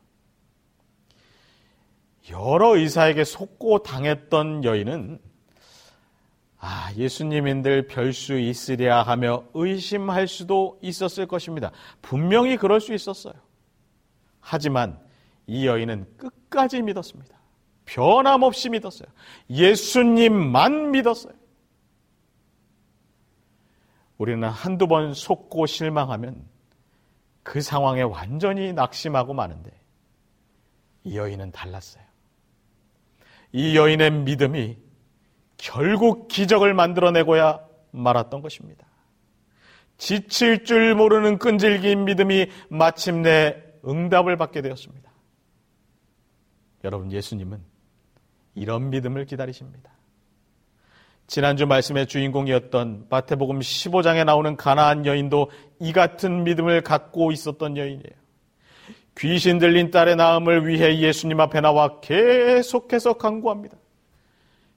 여러 2.29 2.75
의사에게 2.77 3.23
속고 3.23 3.83
당했던 3.83 4.63
여인은 4.63 5.19
아, 6.59 6.93
예수님인들 6.95 7.87
별 7.87 8.13
수 8.13 8.37
있으랴 8.37 9.01
하며 9.01 9.43
의심할 9.55 10.27
수도 10.27 10.77
있었을 10.83 11.25
것입니다. 11.25 11.71
분명히 12.03 12.55
그럴 12.55 12.79
수 12.79 12.93
있었어요. 12.93 13.33
하지만 14.39 14.99
이 15.47 15.65
여인은 15.65 16.17
끝까지 16.17 16.83
믿었습니다. 16.83 17.35
변함없이 17.85 18.69
믿었어요. 18.69 19.09
예수님만 19.49 20.91
믿었어요. 20.91 21.33
우리는 24.19 24.47
한두 24.47 24.87
번 24.87 25.15
속고 25.15 25.65
실망하면 25.65 26.47
그 27.41 27.59
상황에 27.59 28.03
완전히 28.03 28.71
낙심하고 28.71 29.33
마는데 29.33 29.71
이 31.03 31.17
여인은 31.17 31.51
달랐어요. 31.51 32.10
이 33.53 33.75
여인의 33.75 34.11
믿음이 34.11 34.77
결국 35.57 36.27
기적을 36.27 36.73
만들어내고야 36.73 37.59
말았던 37.91 38.41
것입니다. 38.41 38.87
지칠 39.97 40.63
줄 40.63 40.95
모르는 40.95 41.37
끈질긴 41.37 42.05
믿음이 42.05 42.47
마침내 42.69 43.55
응답을 43.85 44.37
받게 44.37 44.61
되었습니다. 44.61 45.11
여러분, 46.83 47.11
예수님은 47.11 47.61
이런 48.55 48.89
믿음을 48.89 49.25
기다리십니다. 49.25 49.91
지난주 51.27 51.65
말씀의 51.65 52.07
주인공이었던 52.07 53.05
마태복음 53.09 53.59
15장에 53.59 54.25
나오는 54.25 54.57
가나안 54.57 55.05
여인도 55.05 55.49
이 55.79 55.93
같은 55.93 56.43
믿음을 56.43 56.81
갖고 56.81 57.31
있었던 57.31 57.77
여인이에요. 57.77 58.20
귀신 59.21 59.59
들린 59.59 59.91
딸의 59.91 60.15
나음을 60.15 60.67
위해 60.67 60.97
예수님 60.97 61.39
앞에 61.39 61.61
나와 61.61 61.99
계속해서 61.99 63.13
간구합니다. 63.13 63.77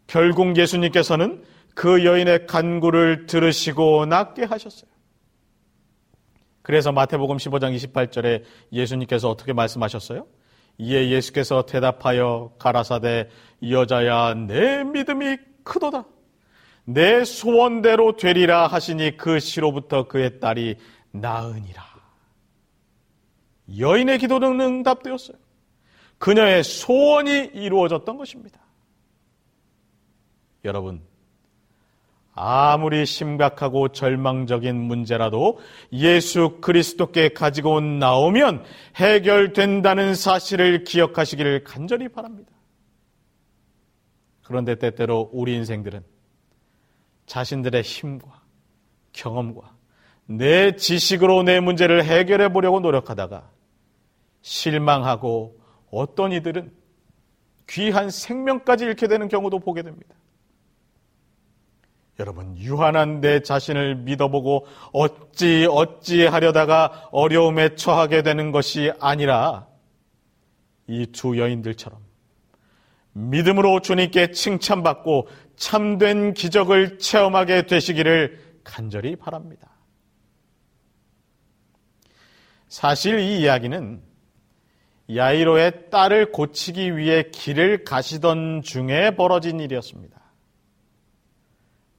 결국 0.07 0.59
예수님께서는 0.59 1.43
그 1.75 2.05
여인의 2.05 2.47
간구를 2.47 3.25
들으시고 3.25 4.05
낫게 4.05 4.45
하셨어요. 4.45 4.91
그래서 6.61 6.93
마태복음 6.93 7.39
15장 7.39 7.75
28절에 7.75 8.43
예수님께서 8.71 9.31
어떻게 9.31 9.55
말씀하셨어요? 9.55 10.27
이에 10.77 11.09
예수께서 11.09 11.65
대답하여 11.65 12.53
가라사대 12.59 13.31
여자야 13.71 14.35
내 14.35 14.85
믿음이 14.85 15.39
크도다. 15.63 16.05
내 16.85 17.25
소원대로 17.25 18.17
되리라 18.17 18.67
하시니 18.67 19.17
그 19.17 19.41
시로부터 19.41 20.07
그의 20.07 20.39
딸이 20.39 20.77
나으니라. 21.13 21.94
여인의 23.79 24.19
기도는 24.19 24.61
응답되었어요. 24.61 25.37
그녀의 26.19 26.65
소원이 26.65 27.51
이루어졌던 27.55 28.17
것입니다. 28.17 28.61
여러분, 30.65 31.03
아무리 32.35 33.07
심각하고 33.07 33.89
절망적인 33.89 34.77
문제라도 34.77 35.61
예수 35.93 36.59
그리스도께 36.61 37.29
가지고 37.29 37.81
나오면 37.81 38.65
해결된다는 38.97 40.15
사실을 40.15 40.85
기억하시기를 40.85 41.65
간절히 41.65 42.09
바랍니다. 42.09 42.51
그런데 44.43 44.75
때때로 44.75 45.31
우리 45.33 45.55
인생들은 45.55 46.03
자신들의 47.27 47.83
힘과 47.83 48.43
경험과 49.13 49.75
내 50.27 50.77
지식으로 50.77 51.45
내 51.45 51.61
문제를 51.61 52.05
해결해 52.05 52.53
보려고 52.53 52.81
노력하다가 52.81 53.54
실망하고 54.45 55.59
어떤 55.91 56.31
이들은 56.33 56.71
귀한 57.67 58.11
생명까지 58.11 58.85
잃게 58.85 59.09
되는 59.09 59.29
경우도 59.29 59.59
보게 59.61 59.81
됩니다. 59.83 60.15
여러분, 62.21 62.57
유한한 62.59 63.21
내 63.21 63.41
자신을 63.41 63.97
믿어보고 63.97 64.67
어찌 64.93 65.67
어찌 65.69 66.27
하려다가 66.27 67.09
어려움에 67.11 67.75
처하게 67.75 68.23
되는 68.23 68.53
것이 68.53 68.93
아니라 69.01 69.67
이 70.87 71.07
두 71.07 71.39
여인들처럼 71.39 71.99
믿음으로 73.15 73.81
주님께 73.81 74.33
칭찬받고 74.33 75.27
참된 75.57 76.35
기적을 76.35 76.99
체험하게 76.99 77.67
되시기를 77.67 78.61
간절히 78.63 79.17
바랍니다. 79.17 79.71
사실 82.69 83.19
이 83.21 83.41
이야기는 83.41 84.14
야이로의 85.13 85.91
딸을 85.91 86.33
고치기 86.33 86.97
위해 86.97 87.25
길을 87.31 87.85
가시던 87.85 88.63
중에 88.63 89.17
벌어진 89.17 89.61
일이었습니다. 89.61 90.19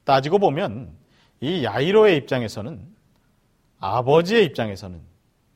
따지고 0.04 0.40
보면 0.40 0.92
이 1.42 1.64
야이로의 1.64 2.18
입장에서는 2.18 2.82
아버지의 3.80 4.46
입장에서는 4.46 5.02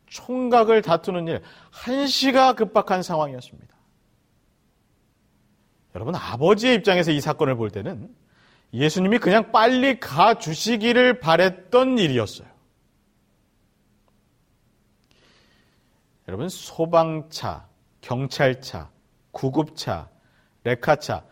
총각을 0.08 0.82
다투는 0.82 1.28
일 1.28 1.42
한시가 1.72 2.54
급박한 2.54 3.04
상황이었습니다. 3.04 3.76
여러분 5.96 6.16
아버지의 6.16 6.76
입장에서 6.76 7.12
이 7.12 7.20
사건을 7.22 7.56
볼 7.56 7.72
때는 7.72 8.10
예수님이 8.74 9.18
그냥 9.18 9.52
빨리 9.52 10.00
가 10.00 10.38
주시기를 10.38 11.20
바랬던 11.20 11.98
일이었어요. 11.98 12.49
여러분 16.30 16.48
소방차, 16.48 17.68
경찰차, 18.02 18.92
구급차, 19.32 20.10
레카차 20.63 21.24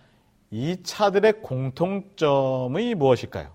이 0.49 0.81
차들의 0.81 1.43
공통점이 1.43 2.95
무엇일까요? 2.95 3.53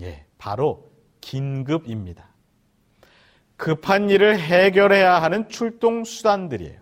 예, 0.00 0.24
바로 0.38 0.90
긴급입니다. 1.20 2.30
급한 3.58 4.08
일을 4.08 4.38
해결해야 4.38 5.20
하는 5.20 5.50
출동 5.50 6.04
수단들이에요. 6.04 6.80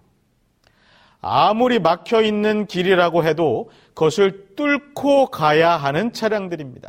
아무리 1.21 1.81
막혀 1.81 2.23
있는 2.23 2.67
길이라고 2.67 3.25
해도 3.25 3.69
그것을 3.95 4.55
뚫고 4.55 5.27
가야 5.33 5.73
하는 5.77 6.13
차량들입니다. 6.13 6.89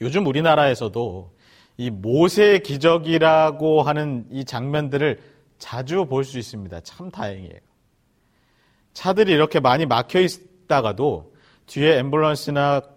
요즘 0.00 0.26
우리나라에서도 0.26 1.35
이 1.76 1.90
모세 1.90 2.58
기적이라고 2.58 3.82
하는 3.82 4.26
이 4.30 4.44
장면들을 4.44 5.20
자주 5.58 6.06
볼 6.06 6.24
수 6.24 6.38
있습니다. 6.38 6.80
참 6.80 7.10
다행이에요. 7.10 7.58
차들이 8.92 9.32
이렇게 9.32 9.60
많이 9.60 9.84
막혀 9.86 10.20
있다가도 10.20 11.34
뒤에 11.66 12.02
앰뷸런스나 12.02 12.96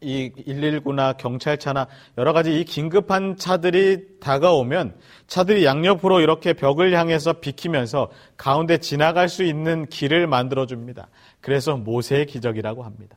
이 0.00 0.30
119나 0.30 1.16
경찰차나 1.16 1.86
여러 2.18 2.32
가지 2.32 2.60
이 2.60 2.64
긴급한 2.64 3.36
차들이 3.36 4.18
다가오면 4.20 4.96
차들이 5.28 5.64
양옆으로 5.64 6.20
이렇게 6.20 6.52
벽을 6.52 6.92
향해서 6.92 7.34
비키면서 7.34 8.10
가운데 8.36 8.78
지나갈 8.78 9.28
수 9.28 9.44
있는 9.44 9.86
길을 9.86 10.26
만들어 10.26 10.66
줍니다. 10.66 11.08
그래서 11.40 11.76
모세의 11.76 12.26
기적이라고 12.26 12.82
합니다. 12.82 13.16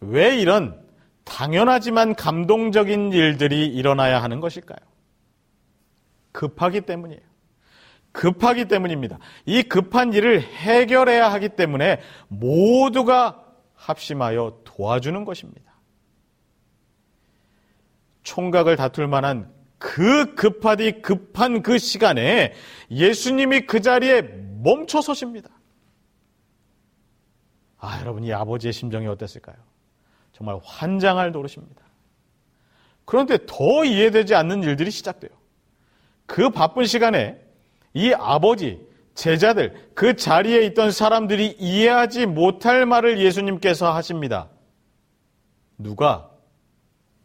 왜 0.00 0.36
이런 0.36 0.80
당연하지만 1.24 2.14
감동적인 2.14 3.12
일들이 3.12 3.66
일어나야 3.66 4.22
하는 4.22 4.40
것일까요? 4.40 4.78
급하기 6.32 6.82
때문이에요. 6.82 7.20
급하기 8.12 8.66
때문입니다. 8.66 9.18
이 9.46 9.62
급한 9.62 10.12
일을 10.12 10.42
해결해야 10.42 11.32
하기 11.32 11.50
때문에 11.50 12.00
모두가 12.28 13.44
합심하여 13.74 14.60
도와주는 14.64 15.24
것입니다. 15.24 15.72
총각을 18.22 18.76
다툴 18.76 19.08
만한 19.08 19.52
그 19.78 20.34
급하디 20.34 21.02
급한 21.02 21.62
그 21.62 21.78
시간에 21.78 22.52
예수님이 22.90 23.62
그 23.62 23.80
자리에 23.80 24.22
멈춰 24.62 25.00
서십니다. 25.00 25.50
아, 27.78 27.98
여러분, 28.00 28.22
이 28.22 28.32
아버지의 28.32 28.72
심정이 28.72 29.08
어땠을까요? 29.08 29.56
정말 30.42 30.58
환장할 30.64 31.30
노릇입니다. 31.30 31.82
그런데 33.04 33.38
더 33.46 33.84
이해되지 33.84 34.34
않는 34.34 34.64
일들이 34.64 34.90
시작돼요. 34.90 35.30
그 36.26 36.50
바쁜 36.50 36.84
시간에 36.84 37.40
이 37.94 38.12
아버지, 38.12 38.84
제자들, 39.14 39.90
그 39.94 40.16
자리에 40.16 40.66
있던 40.66 40.90
사람들이 40.90 41.56
이해하지 41.60 42.26
못할 42.26 42.86
말을 42.86 43.20
예수님께서 43.20 43.94
하십니다. 43.94 44.48
누가 45.78 46.28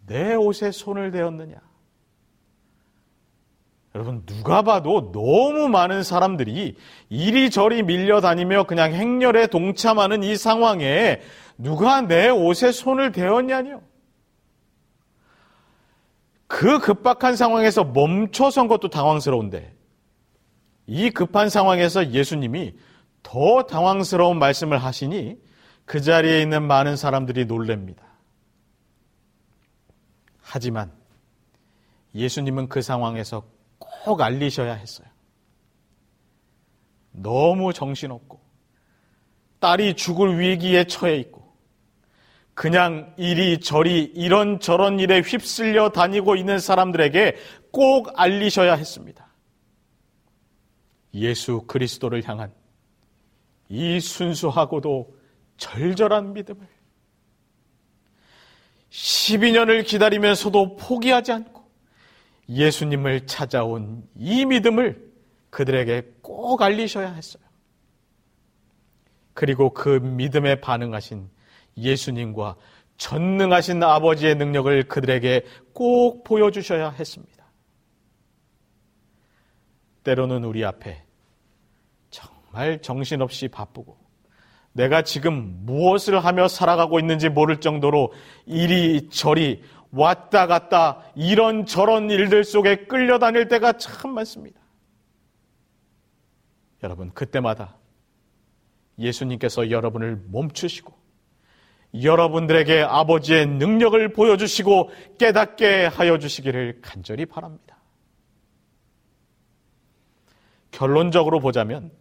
내 0.06 0.36
옷에 0.36 0.72
손을 0.72 1.10
대었느냐? 1.10 1.56
여러분, 3.96 4.24
누가 4.28 4.62
봐도 4.62 5.12
너무 5.12 5.70
많은 5.70 6.04
사람들이 6.04 6.76
이리저리 7.10 7.82
밀려다니며 7.82 8.66
그냥 8.66 8.94
행렬에 8.94 9.48
동참하는 9.48 10.22
이 10.22 10.36
상황에 10.36 11.22
누가 11.58 12.02
내 12.02 12.30
옷에 12.30 12.72
손을 12.72 13.12
대었냐니요? 13.12 13.82
그 16.48 16.80
급박한 16.80 17.36
상황에서 17.36 17.84
멈춰 17.84 18.50
선 18.52 18.68
것도 18.68 18.90
당황스러운데, 18.90 19.76
이 20.86 21.10
급한 21.10 21.50
상황에서 21.50 22.12
예수님이 22.12 22.76
더 23.22 23.64
당황스러운 23.64 24.40
말씀을 24.40 24.78
하시니 24.78 25.38
그 25.86 26.02
자리에 26.02 26.42
있는 26.42 26.64
많은 26.64 26.96
사람들이 26.96 27.46
놀랍니다. 27.46 28.04
하지만 30.42 30.92
예수님은 32.16 32.70
그 32.70 32.82
상황에서 32.82 33.44
꼭 33.78 34.22
알리셔야 34.22 34.74
했어요. 34.74 35.08
너무 37.12 37.74
정신없고 37.74 38.40
딸이 39.60 39.96
죽을 39.96 40.40
위기에 40.40 40.86
처해 40.86 41.18
있고 41.18 41.47
그냥 42.58 43.14
이리저리 43.18 44.14
이런저런 44.16 45.00
일에 45.00 45.22
휩쓸려 45.22 45.90
다니고 45.90 46.36
있는 46.36 46.58
사람들에게 46.58 47.36
꼭 47.70 48.20
알리셔야 48.20 48.74
했습니다. 48.74 49.28
예수 51.14 51.62
그리스도를 51.68 52.28
향한 52.28 52.52
이 53.70 54.00
순수하고도 54.00 55.16
절절한 55.58 56.34
믿음을 56.34 56.68
12년을 58.90 59.86
기다리면서도 59.86 60.78
포기하지 60.78 61.34
않고 61.34 61.64
예수님을 62.50 63.28
찾아온 63.28 64.04
이 64.16 64.46
믿음을 64.46 65.12
그들에게 65.52 66.14
꼭 66.24 66.60
알리셔야 66.64 67.14
했어요. 67.14 67.44
그리고 69.36 69.76
그 69.76 69.90
믿음에 69.90 70.60
반응하신 70.60 71.37
예수님과 71.78 72.56
전능하신 72.98 73.84
아버지의 73.84 74.36
능력을 74.36 74.88
그들에게 74.88 75.46
꼭 75.74 76.24
보여주셔야 76.24 76.90
했습니다. 76.90 77.46
때로는 80.04 80.44
우리 80.44 80.66
앞에 80.66 81.04
정말 82.10 82.82
정신없이 82.82 83.48
바쁘고 83.50 83.98
내가 84.74 85.02
지금 85.02 85.66
무엇을 85.66 86.24
하며 86.24 86.48
살아가고 86.48 87.00
있는지 87.00 87.30
모를 87.30 87.60
정도로 87.60 88.14
이리저리 88.46 89.64
왔다 89.92 90.48
갔다 90.48 91.04
이런저런 91.16 92.10
일들 92.10 92.44
속에 92.44 92.86
끌려다닐 92.86 93.48
때가 93.48 93.74
참 93.74 94.14
많습니다. 94.14 94.60
여러분, 96.84 97.12
그때마다 97.14 97.78
예수님께서 99.00 99.72
여러분을 99.72 100.22
멈추시고 100.32 100.97
여러분들에게 101.94 102.82
아버지의 102.82 103.48
능력을 103.48 104.14
보여주시고 104.14 104.92
깨닫게 105.18 105.86
하여 105.86 106.20
주시기를 106.20 106.80
간절히 106.82 107.26
바랍니다. 107.26 107.78
결론적으로 110.72 111.40
보자면 111.40 111.92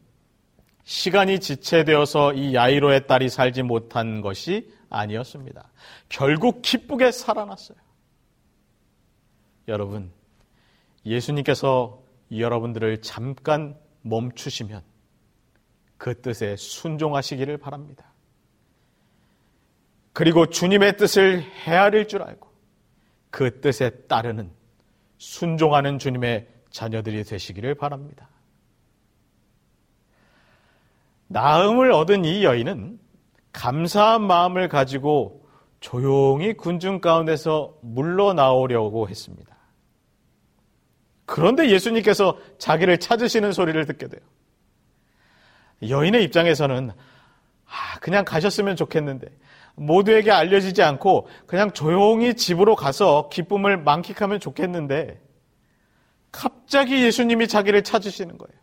시간이 0.84 1.40
지체되어서 1.40 2.34
이 2.34 2.54
야이로의 2.54 3.06
딸이 3.06 3.28
살지 3.28 3.62
못한 3.62 4.20
것이 4.20 4.70
아니었습니다. 4.90 5.70
결국 6.08 6.62
기쁘게 6.62 7.10
살아났어요. 7.10 7.78
여러분, 9.68 10.12
예수님께서 11.04 12.02
여러분들을 12.30 13.02
잠깐 13.02 13.76
멈추시면 14.02 14.82
그 15.96 16.20
뜻에 16.20 16.56
순종하시기를 16.56 17.58
바랍니다. 17.58 18.12
그리고 20.16 20.46
주님의 20.46 20.96
뜻을 20.96 21.42
헤아릴 21.42 22.08
줄 22.08 22.22
알고 22.22 22.50
그 23.28 23.60
뜻에 23.60 23.90
따르는 24.08 24.50
순종하는 25.18 25.98
주님의 25.98 26.48
자녀들이 26.70 27.22
되시기를 27.22 27.74
바랍니다. 27.74 28.26
나음을 31.26 31.92
얻은 31.92 32.24
이 32.24 32.44
여인은 32.44 32.98
감사한 33.52 34.22
마음을 34.22 34.70
가지고 34.70 35.46
조용히 35.80 36.54
군중 36.54 37.02
가운데서 37.02 37.76
물러나오려고 37.82 39.10
했습니다. 39.10 39.54
그런데 41.26 41.68
예수님께서 41.68 42.38
자기를 42.56 43.00
찾으시는 43.00 43.52
소리를 43.52 43.84
듣게 43.84 44.08
돼요. 44.08 44.22
여인의 45.86 46.24
입장에서는 46.24 46.90
아, 47.66 47.98
그냥 48.00 48.24
가셨으면 48.24 48.76
좋겠는데 48.76 49.28
모두에게 49.76 50.30
알려지지 50.30 50.82
않고 50.82 51.28
그냥 51.46 51.70
조용히 51.70 52.34
집으로 52.34 52.74
가서 52.74 53.28
기쁨을 53.28 53.76
만끽하면 53.76 54.40
좋겠는데 54.40 55.20
갑자기 56.32 57.02
예수님이 57.02 57.46
자기를 57.46 57.84
찾으시는 57.84 58.36
거예요. 58.38 58.60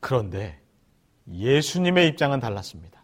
그런데 0.00 0.60
예수님의 1.32 2.08
입장은 2.08 2.40
달랐습니다. 2.40 3.02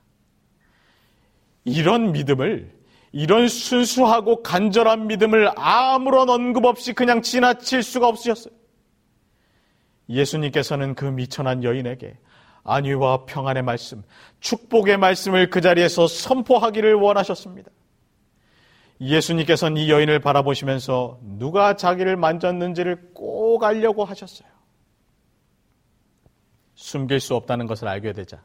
이런 1.64 2.12
믿음을, 2.12 2.74
이런 3.12 3.48
순수하고 3.48 4.42
간절한 4.42 5.06
믿음을 5.06 5.50
아무런 5.56 6.28
언급 6.28 6.64
없이 6.64 6.92
그냥 6.92 7.22
지나칠 7.22 7.82
수가 7.82 8.08
없으셨어요. 8.08 8.54
예수님께서는 10.08 10.94
그 10.94 11.04
미천한 11.04 11.62
여인에게 11.62 12.16
안위와 12.68 13.24
평안의 13.24 13.62
말씀, 13.62 14.02
축복의 14.40 14.98
말씀을 14.98 15.50
그 15.50 15.60
자리에서 15.60 16.06
선포하기를 16.06 16.94
원하셨습니다. 16.94 17.70
예수님께서는 19.00 19.76
이 19.76 19.90
여인을 19.90 20.20
바라보시면서 20.20 21.20
누가 21.22 21.76
자기를 21.76 22.16
만졌는지를 22.16 23.12
꼭 23.14 23.64
알려고 23.64 24.04
하셨어요. 24.04 24.48
숨길 26.74 27.20
수 27.20 27.34
없다는 27.34 27.66
것을 27.66 27.88
알게 27.88 28.12
되자 28.12 28.42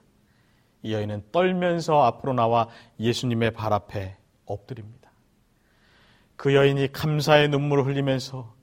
이 0.82 0.94
여인은 0.94 1.24
떨면서 1.32 2.04
앞으로 2.04 2.34
나와 2.34 2.68
예수님의 3.00 3.52
발 3.52 3.74
앞에 3.74 4.18
엎드립니다. 4.46 5.12
그 6.36 6.54
여인이 6.56 6.92
감사의 6.92 7.50
눈물을 7.50 7.86
흘리면서 7.86 8.54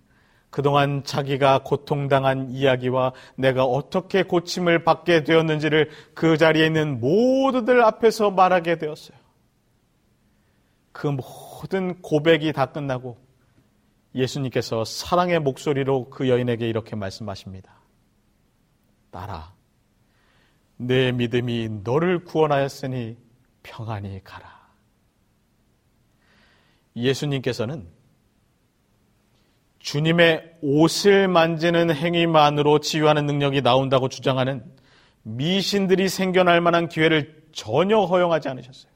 그동안 0.51 1.05
자기가 1.05 1.63
고통당한 1.63 2.51
이야기와 2.51 3.13
내가 3.37 3.65
어떻게 3.65 4.25
고침을 4.25 4.83
받게 4.85 5.23
되었는지를 5.23 5.91
그 6.15 6.37
자리에 6.37 6.67
있는 6.67 7.01
모두들 7.01 7.83
앞에서 7.83 8.33
말하게 8.33 8.79
되었어요. 8.79 9.17
그 10.93 11.07
모든 11.07 12.03
고백이 12.03 12.53
다 12.53 12.67
끝나고 12.67 13.17
예수님께서 14.15 14.85
사랑의 14.85 15.39
목소리로 15.39 16.11
그 16.11 16.29
여인에게 16.29 16.69
이렇게 16.69 16.97
말씀하십니다. 16.97 17.73
딸아, 19.13 19.55
내 20.77 21.13
믿음이 21.13 21.69
너를 21.85 22.25
구원하였으니 22.25 23.17
평안히 23.63 24.21
가라. 24.25 24.61
예수님께서는 26.97 27.89
주님의 29.81 30.59
옷을 30.61 31.27
만지는 31.27 31.95
행위만으로 31.95 32.81
치유하는 32.81 33.27
능력이 33.27 33.63
나온다고 33.63 34.09
주장하는 34.09 34.65
미신들이 35.23 36.09
생겨날 36.09 36.61
만한 36.61 36.89
기회를 36.89 37.45
전혀 37.53 37.99
허용하지 38.01 38.49
않으셨어요. 38.49 38.91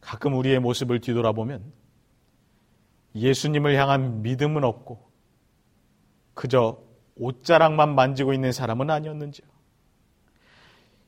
가끔 0.00 0.34
우리의 0.34 0.58
모습을 0.58 1.00
뒤돌아보면 1.00 1.72
예수님을 3.14 3.76
향한 3.76 4.22
믿음은 4.22 4.64
없고 4.64 5.08
그저 6.34 6.78
옷자락만 7.16 7.94
만지고 7.94 8.32
있는 8.32 8.50
사람은 8.50 8.90
아니었는지요. 8.90 9.46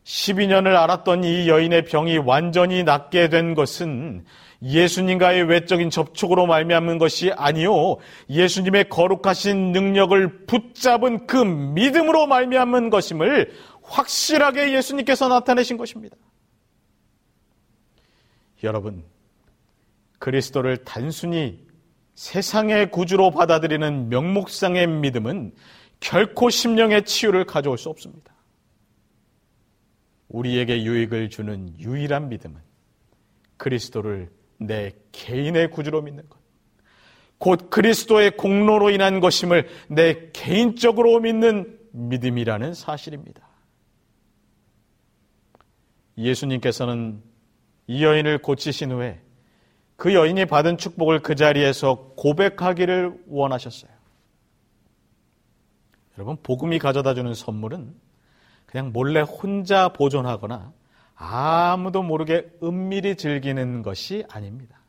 12년을 0.04 0.76
앓았던 0.76 1.24
이 1.24 1.48
여인의 1.48 1.84
병이 1.84 2.18
완전히 2.18 2.82
낫게 2.82 3.28
된 3.28 3.54
것은 3.54 4.24
예수님과의 4.62 5.44
외적인 5.44 5.90
접촉으로 5.90 6.46
말미암은 6.46 6.98
것이 6.98 7.32
아니요 7.32 7.96
예수님의 8.30 8.88
거룩하신 8.88 9.72
능력을 9.72 10.46
붙잡은 10.46 11.26
그 11.26 11.36
믿음으로 11.36 12.26
말미암은 12.26 12.90
것임을 12.90 13.52
확실하게 13.82 14.74
예수님께서 14.74 15.28
나타내신 15.28 15.76
것입니다. 15.76 16.16
여러분 18.62 19.04
그리스도를 20.18 20.78
단순히 20.84 21.66
세상의 22.14 22.90
구주로 22.92 23.32
받아들이는 23.32 24.08
명목상의 24.08 24.86
믿음은 24.86 25.52
결코 25.98 26.50
심령의 26.50 27.04
치유를 27.04 27.44
가져올 27.44 27.78
수 27.78 27.88
없습니다. 27.88 28.32
우리에게 30.28 30.84
유익을 30.84 31.30
주는 31.30 31.74
유일한 31.78 32.28
믿음은 32.28 32.60
그리스도를 33.56 34.30
내 34.66 34.92
개인의 35.12 35.70
구주로 35.70 36.02
믿는 36.02 36.28
것. 36.28 36.38
곧 37.38 37.70
그리스도의 37.70 38.36
공로로 38.36 38.90
인한 38.90 39.20
것임을 39.20 39.68
내 39.88 40.30
개인적으로 40.32 41.20
믿는 41.20 41.78
믿음이라는 41.90 42.74
사실입니다. 42.74 43.46
예수님께서는 46.16 47.22
이 47.86 48.04
여인을 48.04 48.38
고치신 48.38 48.92
후에 48.92 49.20
그 49.96 50.14
여인이 50.14 50.46
받은 50.46 50.78
축복을 50.78 51.20
그 51.20 51.34
자리에서 51.34 52.12
고백하기를 52.16 53.24
원하셨어요. 53.28 53.90
여러분, 56.16 56.36
복음이 56.42 56.78
가져다 56.78 57.14
주는 57.14 57.34
선물은 57.34 57.94
그냥 58.66 58.92
몰래 58.92 59.20
혼자 59.20 59.88
보존하거나 59.88 60.72
아무도 61.24 62.02
모르게 62.02 62.50
은밀히 62.62 63.14
즐기는 63.14 63.82
것이 63.82 64.24
아닙니다. 64.28 64.80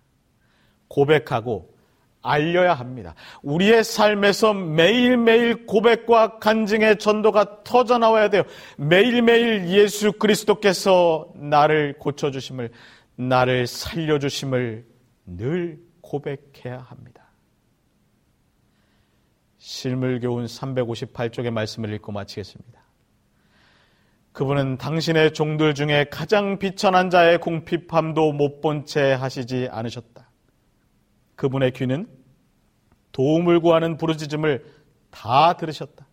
고백하고 0.87 1.71
알려야 2.23 2.73
합니다. 2.73 3.13
우리의 3.43 3.83
삶에서 3.83 4.53
매일매일 4.53 5.67
고백과 5.67 6.39
간증의 6.39 6.97
전도가 6.97 7.63
터져 7.63 7.99
나와야 7.99 8.29
돼요. 8.29 8.43
매일매일 8.77 9.67
예수 9.69 10.13
그리스도께서 10.13 11.31
나를 11.35 11.99
고쳐주심을, 11.99 12.71
나를 13.15 13.67
살려주심을 13.67 14.87
늘 15.25 15.79
고백해야 16.01 16.79
합니다. 16.79 17.23
실물교훈 19.59 20.45
358쪽의 20.45 21.51
말씀을 21.51 21.93
읽고 21.93 22.11
마치겠습니다. 22.11 22.82
그분은 24.33 24.77
당신의 24.77 25.33
종들 25.33 25.75
중에 25.75 26.05
가장 26.11 26.57
비천한 26.57 27.09
자의 27.09 27.39
궁핍함도 27.39 28.33
못 28.33 28.61
본 28.61 28.85
채 28.85 29.13
하시지 29.13 29.69
않으셨다. 29.71 30.29
그분의 31.35 31.71
귀는 31.73 32.07
도움을 33.11 33.59
구하는 33.59 33.97
부르짖음을 33.97 34.65
다 35.11 35.53
들으셨다. 35.53 36.07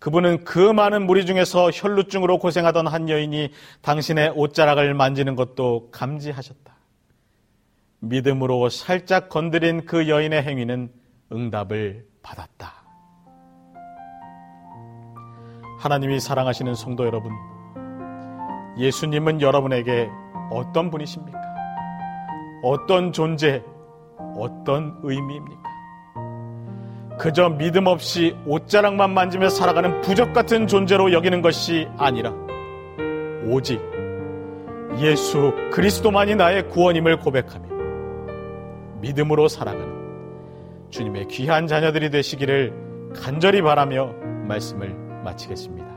그분은 0.00 0.44
그 0.44 0.58
많은 0.58 1.06
무리 1.06 1.24
중에서 1.24 1.70
혈루증으로 1.70 2.38
고생하던 2.38 2.86
한 2.88 3.08
여인이 3.08 3.50
당신의 3.80 4.32
옷자락을 4.34 4.92
만지는 4.94 5.36
것도 5.36 5.90
감지하셨다. 5.92 6.76
믿음으로 8.00 8.68
살짝 8.68 9.28
건드린 9.28 9.86
그 9.86 10.08
여인의 10.08 10.42
행위는 10.42 10.92
응답을 11.32 12.06
받았다. 12.22 12.85
하나님이 15.86 16.18
사랑하시는 16.18 16.74
성도 16.74 17.06
여러분, 17.06 17.30
예수님은 18.76 19.40
여러분에게 19.40 20.08
어떤 20.50 20.90
분이십니까? 20.90 21.38
어떤 22.64 23.12
존재, 23.12 23.62
어떤 24.36 24.98
의미입니까? 25.04 25.62
그저 27.20 27.50
믿음 27.50 27.86
없이 27.86 28.36
옷자락만 28.46 29.14
만지며 29.14 29.48
살아가는 29.48 30.00
부적 30.00 30.32
같은 30.32 30.66
존재로 30.66 31.12
여기는 31.12 31.40
것이 31.40 31.86
아니라 31.96 32.32
오직 33.48 33.80
예수 34.98 35.54
그리스도만이 35.70 36.34
나의 36.34 36.68
구원임을 36.68 37.20
고백하며 37.20 37.68
믿음으로 39.02 39.46
살아가는 39.46 39.86
주님의 40.90 41.28
귀한 41.28 41.68
자녀들이 41.68 42.10
되시기를 42.10 43.12
간절히 43.14 43.62
바라며 43.62 44.14
말씀을 44.48 45.05
마치겠습니다. 45.26 45.95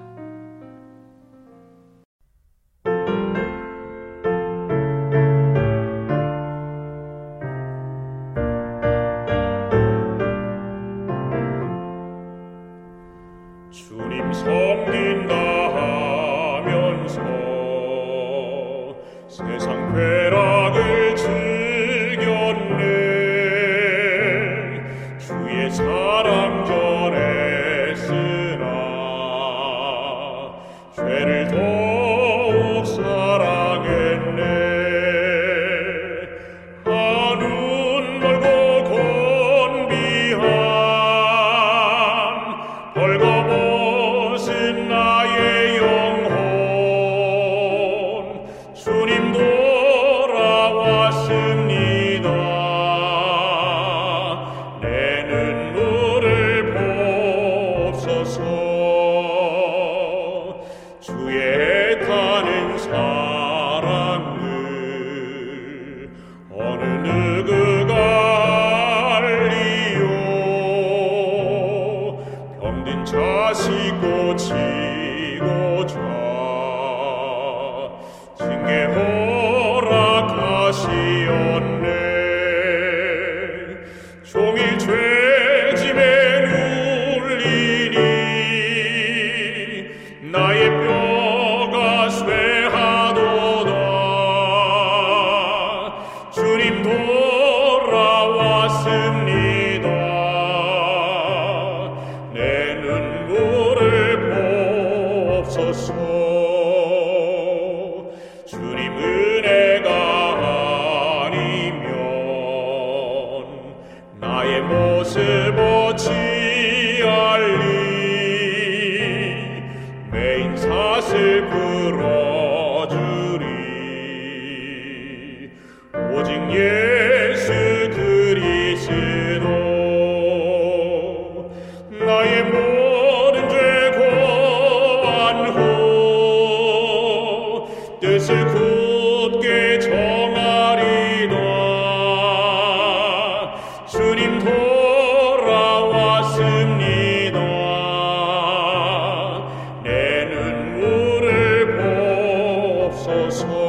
눈 153.30 153.69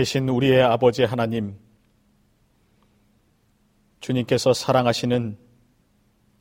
계신 0.00 0.30
우리의 0.30 0.62
아버지 0.62 1.04
하나님, 1.04 1.58
주님께서 4.00 4.54
사랑하시는 4.54 5.36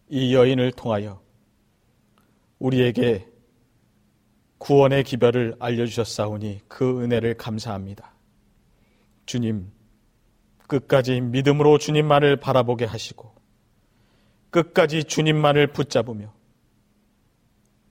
이 0.07 0.33
여인을 0.33 0.71
통하여 0.71 1.21
우리에게 2.57 3.27
구원의 4.59 5.03
기별을 5.03 5.57
알려주셨사오니 5.59 6.61
그 6.69 7.03
은혜를 7.03 7.33
감사합니다. 7.33 8.13
주님, 9.25 9.69
끝까지 10.67 11.19
믿음으로 11.19 11.79
주님만을 11.79 12.37
바라보게 12.37 12.85
하시고 12.85 13.35
끝까지 14.51 15.03
주님만을 15.03 15.73
붙잡으며 15.73 16.33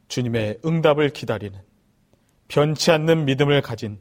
주님의 0.09 0.61
응답을 0.64 1.11
기다리는 1.11 1.61
변치 2.49 2.91
않는 2.91 3.27
믿음을 3.27 3.61
가진 3.61 3.99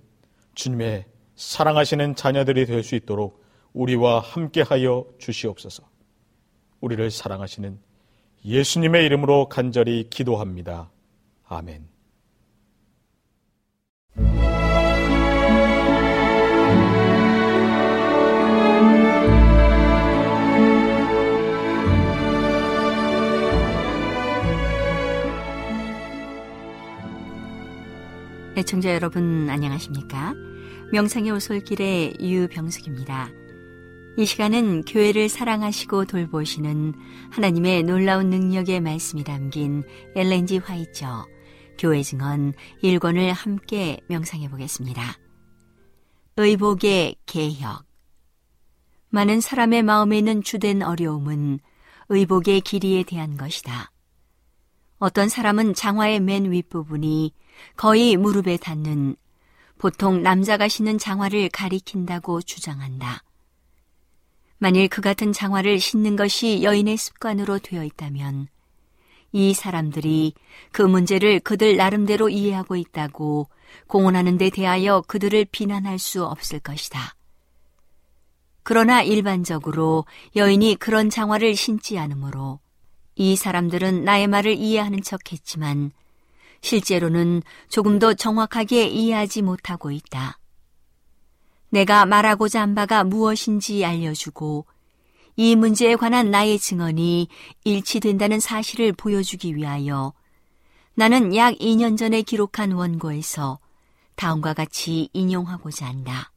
주님의 0.55 1.16
사랑하시는 1.37 2.15
자녀들이 2.15 2.65
될 2.65 2.83
수 2.83 2.95
있도록 2.95 3.45
우리와 3.73 4.19
함께하여 4.19 5.05
주시옵소서. 5.19 5.87
우리를 6.81 7.09
사랑하시는 7.11 7.79
예수님의 8.43 9.05
이름으로 9.05 9.47
간절히 9.47 10.09
기도합니다. 10.09 10.89
아멘. 11.47 11.87
애청자 28.57 28.91
여러분 28.91 29.47
안녕하십니까? 29.51 30.33
명상의 30.91 31.31
오솔길의 31.31 32.15
유병숙입니다. 32.21 33.29
이 34.17 34.25
시간은 34.25 34.83
교회를 34.83 35.27
사랑하시고 35.27 36.05
돌보시는 36.05 36.93
하나님의 37.29 37.83
놀라운 37.83 38.29
능력의 38.29 38.79
말씀이 38.79 39.25
담긴 39.25 39.83
엘렌지 40.15 40.59
화이처 40.59 41.27
교회 41.77 42.01
증언 42.01 42.53
1권을 42.81 43.33
함께 43.33 43.99
명상해 44.07 44.49
보겠습니다. 44.49 45.17
의복의 46.37 47.17
개혁 47.25 47.85
많은 49.09 49.41
사람의 49.41 49.83
마음에 49.83 50.19
있는 50.19 50.41
주된 50.41 50.83
어려움은 50.83 51.59
의복의 52.07 52.61
길이에 52.61 53.03
대한 53.03 53.35
것이다. 53.35 53.91
어떤 54.99 55.27
사람은 55.27 55.73
장화의 55.73 56.21
맨 56.21 56.49
윗부분이 56.49 57.33
거의 57.75 58.15
무릎에 58.15 58.55
닿는 58.55 59.17
보통 59.77 60.23
남자가 60.23 60.67
신는 60.67 60.97
장화를 60.97 61.49
가리킨다고 61.49 62.41
주장한다. 62.41 63.23
만일 64.59 64.87
그 64.87 65.01
같은 65.01 65.33
장화를 65.33 65.79
신는 65.79 66.15
것이 66.15 66.63
여인의 66.63 66.97
습관으로 66.97 67.59
되어 67.59 67.83
있다면 67.83 68.47
이 69.31 69.53
사람들이 69.53 70.33
그 70.71 70.81
문제를 70.81 71.39
그들 71.41 71.77
나름대로 71.77 72.29
이해하고 72.29 72.75
있다고 72.75 73.49
공언하는 73.87 74.37
데 74.37 74.49
대하여 74.49 75.03
그들을 75.07 75.45
비난할 75.51 75.99
수 75.99 76.25
없을 76.25 76.59
것이다. 76.59 77.13
그러나 78.63 79.01
일반적으로 79.01 80.05
여인이 80.35 80.75
그런 80.75 81.09
장화를 81.09 81.55
신지 81.55 81.97
않으므로 81.99 82.59
이 83.15 83.35
사람들은 83.35 84.03
나의 84.03 84.27
말을 84.27 84.55
이해하는 84.55 85.01
척 85.01 85.31
했지만 85.31 85.91
실제로는 86.61 87.43
조금 87.69 87.99
더 87.99 88.13
정확하게 88.13 88.87
이해하지 88.87 89.41
못하고 89.41 89.91
있다. 89.91 90.39
내가 91.69 92.05
말하고자 92.05 92.61
한 92.61 92.75
바가 92.75 93.03
무엇인지 93.03 93.83
알려주고 93.83 94.65
이 95.35 95.55
문제에 95.55 95.95
관한 95.95 96.31
나의 96.31 96.57
증언이 96.57 97.27
일치된다는 97.63 98.39
사실을 98.39 98.93
보여주기 98.93 99.55
위하여 99.55 100.13
나는 100.95 101.35
약 101.35 101.53
2년 101.55 101.97
전에 101.97 102.23
기록한 102.23 102.71
원고에서 102.71 103.59
다음과 104.15 104.53
같이 104.55 105.09
인용하고자 105.13 105.85
한다. 105.85 106.31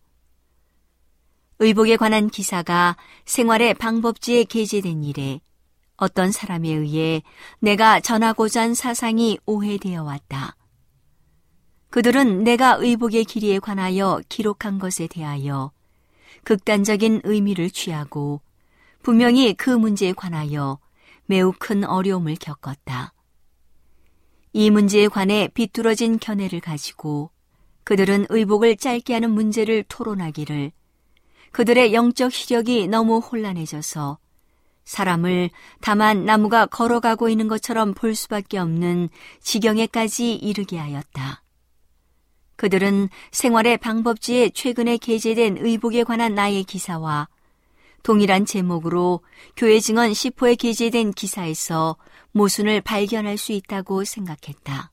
의복에 1.60 1.96
관한 1.96 2.28
기사가 2.28 2.96
생활의 3.24 3.74
방법지에 3.74 4.44
게재된 4.44 5.04
일에 5.04 5.40
어떤 6.00 6.32
사람에 6.32 6.70
의해 6.70 7.22
내가 7.58 8.00
전하고자 8.00 8.62
한 8.62 8.74
사상이 8.74 9.38
오해되어 9.44 10.02
왔다. 10.02 10.56
그들은 11.90 12.42
내가 12.42 12.76
의복의 12.80 13.26
길이에 13.26 13.58
관하여 13.58 14.20
기록한 14.30 14.78
것에 14.78 15.06
대하여 15.06 15.72
극단적인 16.44 17.20
의미를 17.24 17.70
취하고 17.70 18.40
분명히 19.02 19.52
그 19.52 19.68
문제에 19.68 20.12
관하여 20.12 20.78
매우 21.26 21.52
큰 21.58 21.84
어려움을 21.84 22.36
겪었다. 22.40 23.12
이 24.54 24.70
문제에 24.70 25.08
관해 25.08 25.48
비뚤어진 25.52 26.18
견해를 26.18 26.60
가지고 26.60 27.30
그들은 27.84 28.26
의복을 28.30 28.76
짧게 28.76 29.12
하는 29.12 29.32
문제를 29.32 29.84
토론하기를 29.86 30.72
그들의 31.52 31.92
영적 31.92 32.32
시력이 32.32 32.88
너무 32.88 33.18
혼란해져서 33.18 34.18
사람을 34.90 35.50
다만 35.80 36.24
나무가 36.24 36.66
걸어가고 36.66 37.28
있는 37.28 37.46
것처럼 37.46 37.94
볼 37.94 38.16
수밖에 38.16 38.58
없는 38.58 39.08
지경에까지 39.40 40.34
이르게 40.34 40.78
하였다. 40.78 41.44
그들은 42.56 43.08
생활의 43.30 43.78
방법지에 43.78 44.50
최근에 44.50 44.96
게재된 44.96 45.58
의복에 45.60 46.02
관한 46.02 46.34
나의 46.34 46.64
기사와 46.64 47.28
동일한 48.02 48.44
제목으로 48.44 49.20
교회 49.56 49.78
증언 49.78 50.10
10호에 50.10 50.58
게재된 50.58 51.12
기사에서 51.12 51.96
모순을 52.32 52.80
발견할 52.80 53.38
수 53.38 53.52
있다고 53.52 54.02
생각했다. 54.04 54.90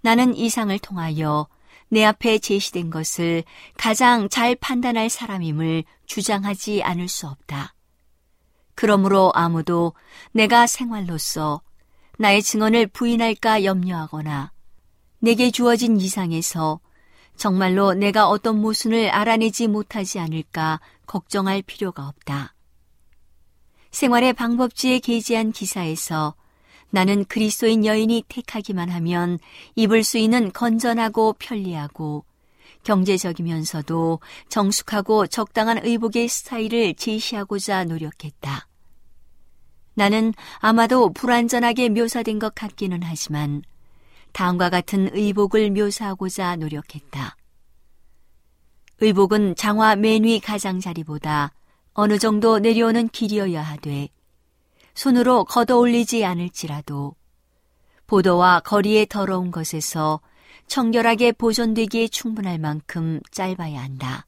나는 0.00 0.34
이상을 0.34 0.76
통하여 0.78 1.46
내 1.90 2.04
앞에 2.04 2.38
제시된 2.38 2.88
것을 2.88 3.44
가장 3.76 4.30
잘 4.30 4.56
판단할 4.56 5.10
사람임을 5.10 5.84
주장하지 6.06 6.82
않을 6.82 7.08
수 7.08 7.26
없다. 7.26 7.74
그러므로 8.74 9.32
아무도 9.34 9.92
내가 10.32 10.66
생활로서 10.66 11.62
나의 12.18 12.42
증언을 12.42 12.86
부인할까 12.88 13.64
염려하거나 13.64 14.52
내게 15.20 15.50
주어진 15.50 16.00
이상에서 16.00 16.80
정말로 17.36 17.94
내가 17.94 18.28
어떤 18.28 18.60
모순을 18.60 19.10
알아내지 19.10 19.68
못하지 19.68 20.18
않을까 20.18 20.80
걱정할 21.06 21.62
필요가 21.62 22.06
없다. 22.08 22.54
생활의 23.90 24.32
방법지에 24.32 25.00
게재한 25.00 25.52
기사에서 25.52 26.34
나는 26.90 27.24
그리스도인 27.24 27.86
여인이 27.86 28.24
택하기만 28.28 28.90
하면 28.90 29.38
입을 29.76 30.04
수 30.04 30.18
있는 30.18 30.52
건전하고 30.52 31.34
편리하고 31.38 32.24
경제적이면서도 32.84 34.20
정숙하고 34.48 35.26
적당한 35.26 35.84
의복의 35.84 36.28
스타일을 36.28 36.94
제시하고자 36.94 37.84
노력했다. 37.84 38.68
나는 39.94 40.32
아마도 40.58 41.12
불완전하게 41.12 41.90
묘사된 41.90 42.38
것 42.38 42.54
같기는 42.54 43.02
하지만 43.02 43.62
다음과 44.32 44.70
같은 44.70 45.14
의복을 45.14 45.70
묘사하고자 45.70 46.56
노력했다. 46.56 47.36
의복은 49.00 49.56
장화 49.56 49.96
맨 49.96 50.24
위 50.24 50.40
가장자리보다 50.40 51.52
어느 51.92 52.18
정도 52.18 52.58
내려오는 52.58 53.08
길이어야 53.08 53.60
하되 53.60 54.08
손으로 54.94 55.44
걷어 55.44 55.76
올리지 55.78 56.24
않을지라도 56.24 57.14
보도와 58.06 58.60
거리의 58.60 59.06
더러운 59.06 59.50
것에서 59.50 60.20
청결하게 60.72 61.32
보존되기에 61.32 62.08
충분할 62.08 62.58
만큼 62.58 63.20
짧아야 63.30 63.82
한다. 63.82 64.24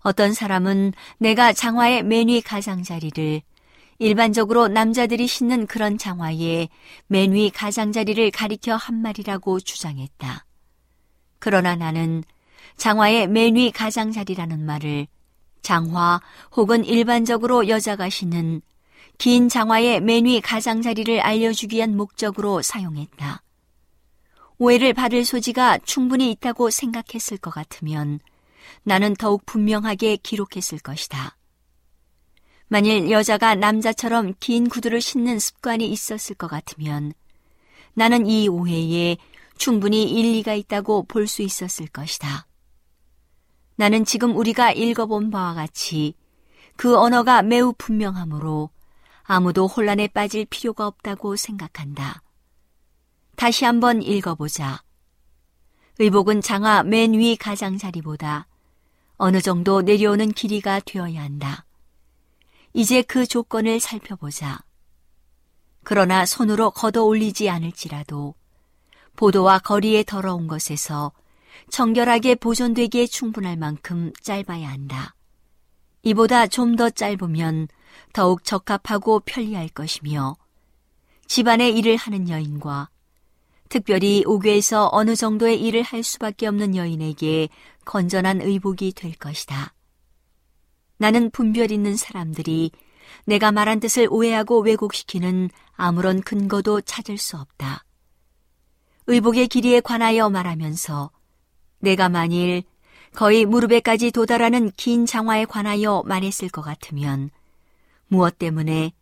어떤 0.00 0.34
사람은 0.34 0.92
내가 1.16 1.54
장화의 1.54 2.02
맨 2.02 2.28
위 2.28 2.42
가장자리를 2.42 3.40
일반적으로 3.98 4.68
남자들이 4.68 5.26
신는 5.26 5.66
그런 5.66 5.96
장화에 5.96 6.68
맨 7.06 7.32
위 7.32 7.48
가장자리를 7.48 8.30
가리켜 8.30 8.76
한 8.76 9.00
말이라고 9.00 9.60
주장했다. 9.60 10.44
그러나 11.38 11.76
나는 11.76 12.22
장화의 12.76 13.28
맨 13.28 13.56
위 13.56 13.70
가장자리라는 13.70 14.60
말을 14.66 15.06
장화 15.62 16.20
혹은 16.56 16.84
일반적으로 16.84 17.68
여자가 17.68 18.10
신는 18.10 18.60
긴 19.16 19.48
장화의 19.48 20.02
맨 20.02 20.26
위 20.26 20.42
가장자리를 20.42 21.20
알려주기 21.20 21.76
위한 21.76 21.96
목적으로 21.96 22.60
사용했다. 22.60 23.40
오해를 24.60 24.92
받을 24.92 25.24
소지가 25.24 25.78
충분히 25.84 26.30
있다고 26.32 26.68
생각했을 26.68 27.38
것 27.38 27.50
같으면 27.50 28.20
나는 28.82 29.14
더욱 29.14 29.46
분명하게 29.46 30.16
기록했을 30.16 30.78
것이다. 30.80 31.38
만일 32.68 33.10
여자가 33.10 33.54
남자처럼 33.54 34.34
긴 34.38 34.68
구두를 34.68 35.00
신는 35.00 35.38
습관이 35.38 35.88
있었을 35.90 36.36
것 36.36 36.46
같으면 36.46 37.14
나는 37.94 38.26
이 38.26 38.48
오해에 38.48 39.16
충분히 39.56 40.10
일리가 40.10 40.52
있다고 40.52 41.04
볼 41.04 41.26
수 41.26 41.40
있었을 41.40 41.86
것이다. 41.86 42.46
나는 43.76 44.04
지금 44.04 44.36
우리가 44.36 44.72
읽어본 44.72 45.30
바와 45.30 45.54
같이 45.54 46.12
그 46.76 46.98
언어가 46.98 47.40
매우 47.40 47.72
분명하므로 47.78 48.68
아무도 49.22 49.66
혼란에 49.66 50.06
빠질 50.06 50.44
필요가 50.44 50.86
없다고 50.86 51.36
생각한다. 51.36 52.22
다시 53.40 53.64
한번 53.64 54.02
읽어보자. 54.02 54.82
의복은 55.98 56.42
장화 56.42 56.82
맨 56.82 57.14
위 57.14 57.36
가장자리보다 57.36 58.46
어느 59.16 59.40
정도 59.40 59.80
내려오는 59.80 60.30
길이가 60.32 60.78
되어야 60.80 61.22
한다. 61.22 61.64
이제 62.74 63.00
그 63.00 63.26
조건을 63.26 63.80
살펴보자. 63.80 64.58
그러나 65.84 66.26
손으로 66.26 66.70
걷어 66.72 67.02
올리지 67.02 67.48
않을지라도 67.48 68.34
보도와 69.16 69.58
거리에 69.60 70.04
더러운 70.04 70.46
것에서 70.46 71.10
정결하게 71.70 72.34
보존되기에 72.34 73.06
충분할 73.06 73.56
만큼 73.56 74.12
짧아야 74.20 74.68
한다. 74.68 75.14
이보다 76.02 76.46
좀 76.46 76.76
더 76.76 76.90
짧으면 76.90 77.68
더욱 78.12 78.44
적합하고 78.44 79.20
편리할 79.20 79.70
것이며 79.70 80.36
집안의 81.26 81.78
일을 81.78 81.96
하는 81.96 82.28
여인과 82.28 82.89
특별히 83.70 84.24
옥외에서 84.26 84.88
어느 84.92 85.14
정도의 85.14 85.62
일을 85.62 85.82
할 85.82 86.02
수밖에 86.02 86.48
없는 86.48 86.74
여인에게 86.74 87.48
건전한 87.84 88.42
의복이 88.42 88.92
될 88.92 89.14
것이다. 89.14 89.72
나는 90.98 91.30
분별 91.30 91.70
있는 91.70 91.96
사람들이 91.96 92.72
내가 93.24 93.52
말한 93.52 93.78
뜻을 93.78 94.08
오해하고 94.10 94.60
왜곡시키는 94.62 95.50
아무런 95.74 96.20
근거도 96.20 96.80
찾을 96.80 97.16
수 97.16 97.36
없다. 97.36 97.84
의복의 99.06 99.46
길이에 99.46 99.80
관하여 99.80 100.28
말하면서 100.28 101.12
내가 101.78 102.08
만일 102.08 102.64
거의 103.14 103.46
무릎에까지 103.46 104.10
도달하는 104.10 104.72
긴 104.76 105.06
장화에 105.06 105.44
관하여 105.44 106.02
말했을 106.06 106.48
것 106.48 106.62
같으면 106.62 107.30
무엇 108.08 108.36
때문에 108.36 108.92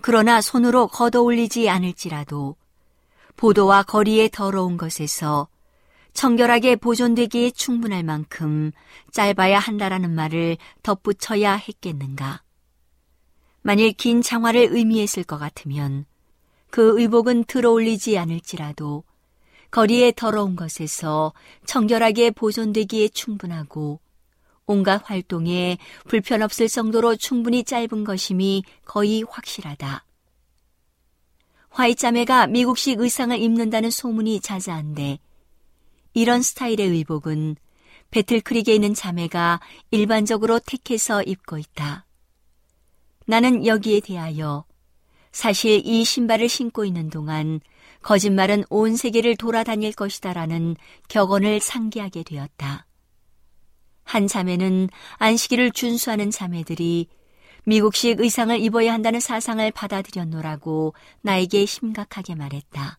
그러나 0.00 0.40
손으로 0.40 0.88
걷어 0.88 1.22
올리지 1.22 1.70
않을지라도 1.70 2.56
보도와 3.36 3.82
거리의 3.82 4.30
더러운 4.30 4.76
것에서 4.76 5.48
청결하게 6.12 6.76
보존되기에 6.76 7.52
충분할 7.52 8.02
만큼 8.02 8.72
짧아야 9.12 9.58
한다라는 9.58 10.14
말을 10.14 10.58
덧붙여야 10.82 11.54
했겠는가. 11.54 12.42
만일 13.62 13.92
긴 13.92 14.22
장화를 14.22 14.68
의미했을 14.72 15.24
것 15.24 15.38
같으면 15.38 16.04
그 16.70 16.98
의복은 17.00 17.44
들어올리지 17.44 18.18
않을지라도 18.18 19.04
거리의 19.70 20.12
더러운 20.14 20.54
것에서 20.54 21.32
청결하게 21.66 22.32
보존되기에 22.32 23.08
충분하고 23.08 24.00
온갖 24.66 25.02
활동에 25.04 25.78
불편 26.06 26.42
없을 26.42 26.68
정도로 26.68 27.16
충분히 27.16 27.64
짧은 27.64 28.04
것임이 28.04 28.64
거의 28.84 29.24
확실하다. 29.28 30.04
화이자매가 31.72 32.48
미국식 32.48 33.00
의상을 33.00 33.38
입는다는 33.38 33.90
소문이 33.90 34.40
자자한데 34.40 35.18
이런 36.14 36.42
스타일의 36.42 36.88
의복은 36.88 37.56
배틀크릭에 38.10 38.74
있는 38.74 38.92
자매가 38.92 39.60
일반적으로 39.90 40.58
택해서 40.60 41.22
입고 41.22 41.56
있다. 41.56 42.06
나는 43.26 43.64
여기에 43.64 44.00
대하여 44.00 44.64
사실 45.32 45.80
이 45.84 46.04
신발을 46.04 46.48
신고 46.50 46.84
있는 46.84 47.08
동안 47.08 47.60
거짓말은 48.02 48.64
온 48.68 48.96
세계를 48.96 49.36
돌아다닐 49.36 49.92
것이다라는 49.92 50.76
격언을 51.08 51.60
상기하게 51.60 52.22
되었다. 52.24 52.86
한 54.04 54.26
자매는 54.26 54.90
안식일을 55.16 55.70
준수하는 55.70 56.30
자매들이 56.30 57.08
미국식 57.64 58.20
의상을 58.20 58.58
입어야 58.60 58.92
한다는 58.92 59.20
사상을 59.20 59.70
받아들였노라고 59.70 60.94
나에게 61.20 61.66
심각하게 61.66 62.34
말했다. 62.34 62.98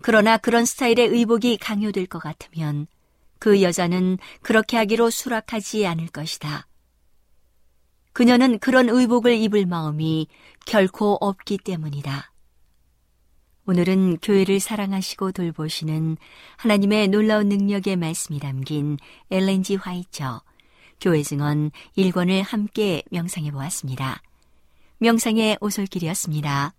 그러나 0.00 0.36
그런 0.36 0.64
스타일의 0.64 1.08
의복이 1.08 1.56
강요될 1.58 2.06
것 2.06 2.18
같으면 2.18 2.86
그 3.38 3.62
여자는 3.62 4.18
그렇게 4.42 4.76
하기로 4.76 5.10
수락하지 5.10 5.86
않을 5.86 6.08
것이다. 6.08 6.66
그녀는 8.12 8.58
그런 8.58 8.88
의복을 8.88 9.36
입을 9.36 9.66
마음이 9.66 10.28
결코 10.66 11.18
없기 11.20 11.58
때문이다. 11.58 12.32
오늘은 13.66 14.18
교회를 14.18 14.60
사랑하시고 14.60 15.32
돌보시는 15.32 16.18
하나님의 16.58 17.08
놀라운 17.08 17.48
능력의 17.48 17.96
말씀이 17.96 18.38
담긴 18.38 18.98
엘렌지 19.30 19.74
화이처 19.76 20.42
교회 21.04 21.22
증언 21.22 21.70
1권을 21.98 22.42
함께 22.42 23.02
명상해 23.10 23.50
보았습니다. 23.50 24.22
명상의 24.96 25.58
오솔길이었습니다. 25.60 26.72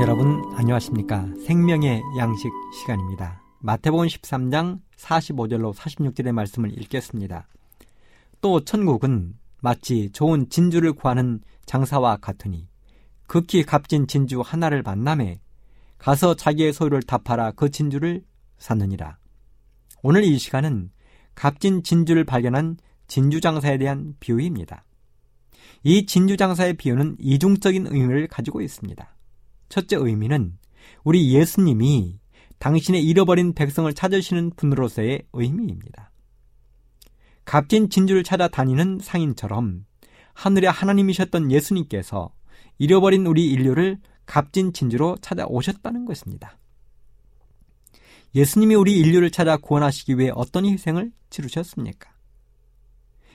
여러분 0.00 0.42
안녕하십니까 0.54 1.28
생명의 1.44 2.00
양식 2.16 2.50
시간입니다 2.72 3.42
마태복음 3.58 4.06
13장 4.06 4.78
45절로 4.96 5.74
46절의 5.74 6.30
말씀을 6.30 6.72
읽겠습니다 6.78 7.48
또 8.40 8.64
천국은 8.64 9.34
마치 9.60 10.10
좋은 10.12 10.48
진주를 10.48 10.92
구하는 10.92 11.40
장사와 11.68 12.16
같으니 12.16 12.66
극히 13.28 13.62
값진 13.62 14.08
진주 14.08 14.40
하나를 14.40 14.82
만남에 14.82 15.40
가서 15.98 16.34
자기의 16.34 16.72
소유를 16.72 17.02
다 17.02 17.18
팔아 17.18 17.52
그 17.52 17.70
진주를 17.70 18.24
샀느니라. 18.56 19.18
오늘 20.02 20.24
이 20.24 20.38
시간은 20.38 20.90
값진 21.34 21.82
진주를 21.82 22.24
발견한 22.24 22.78
진주 23.06 23.40
장사에 23.40 23.78
대한 23.78 24.14
비유입니다. 24.18 24.84
이 25.84 26.06
진주 26.06 26.36
장사의 26.36 26.74
비유는 26.74 27.16
이중적인 27.20 27.86
의미를 27.88 28.26
가지고 28.26 28.62
있습니다. 28.62 29.16
첫째 29.68 29.96
의미는 29.96 30.58
우리 31.04 31.32
예수님이 31.34 32.18
당신의 32.58 33.04
잃어버린 33.04 33.52
백성을 33.52 33.92
찾으시는 33.92 34.52
분으로서의 34.56 35.26
의미입니다. 35.32 36.10
값진 37.44 37.90
진주를 37.90 38.24
찾아 38.24 38.48
다니는 38.48 38.98
상인처럼 39.00 39.84
하늘의 40.38 40.70
하나님이셨던 40.70 41.50
예수님께서 41.50 42.30
잃어버린 42.78 43.26
우리 43.26 43.50
인류를 43.50 43.98
값진 44.24 44.72
진주로 44.72 45.16
찾아오셨다는 45.20 46.04
것입니다. 46.04 46.56
예수님이 48.36 48.76
우리 48.76 48.96
인류를 49.00 49.32
찾아 49.32 49.56
구원하시기 49.56 50.16
위해 50.16 50.30
어떤 50.32 50.64
희생을 50.64 51.10
치르셨습니까? 51.30 52.12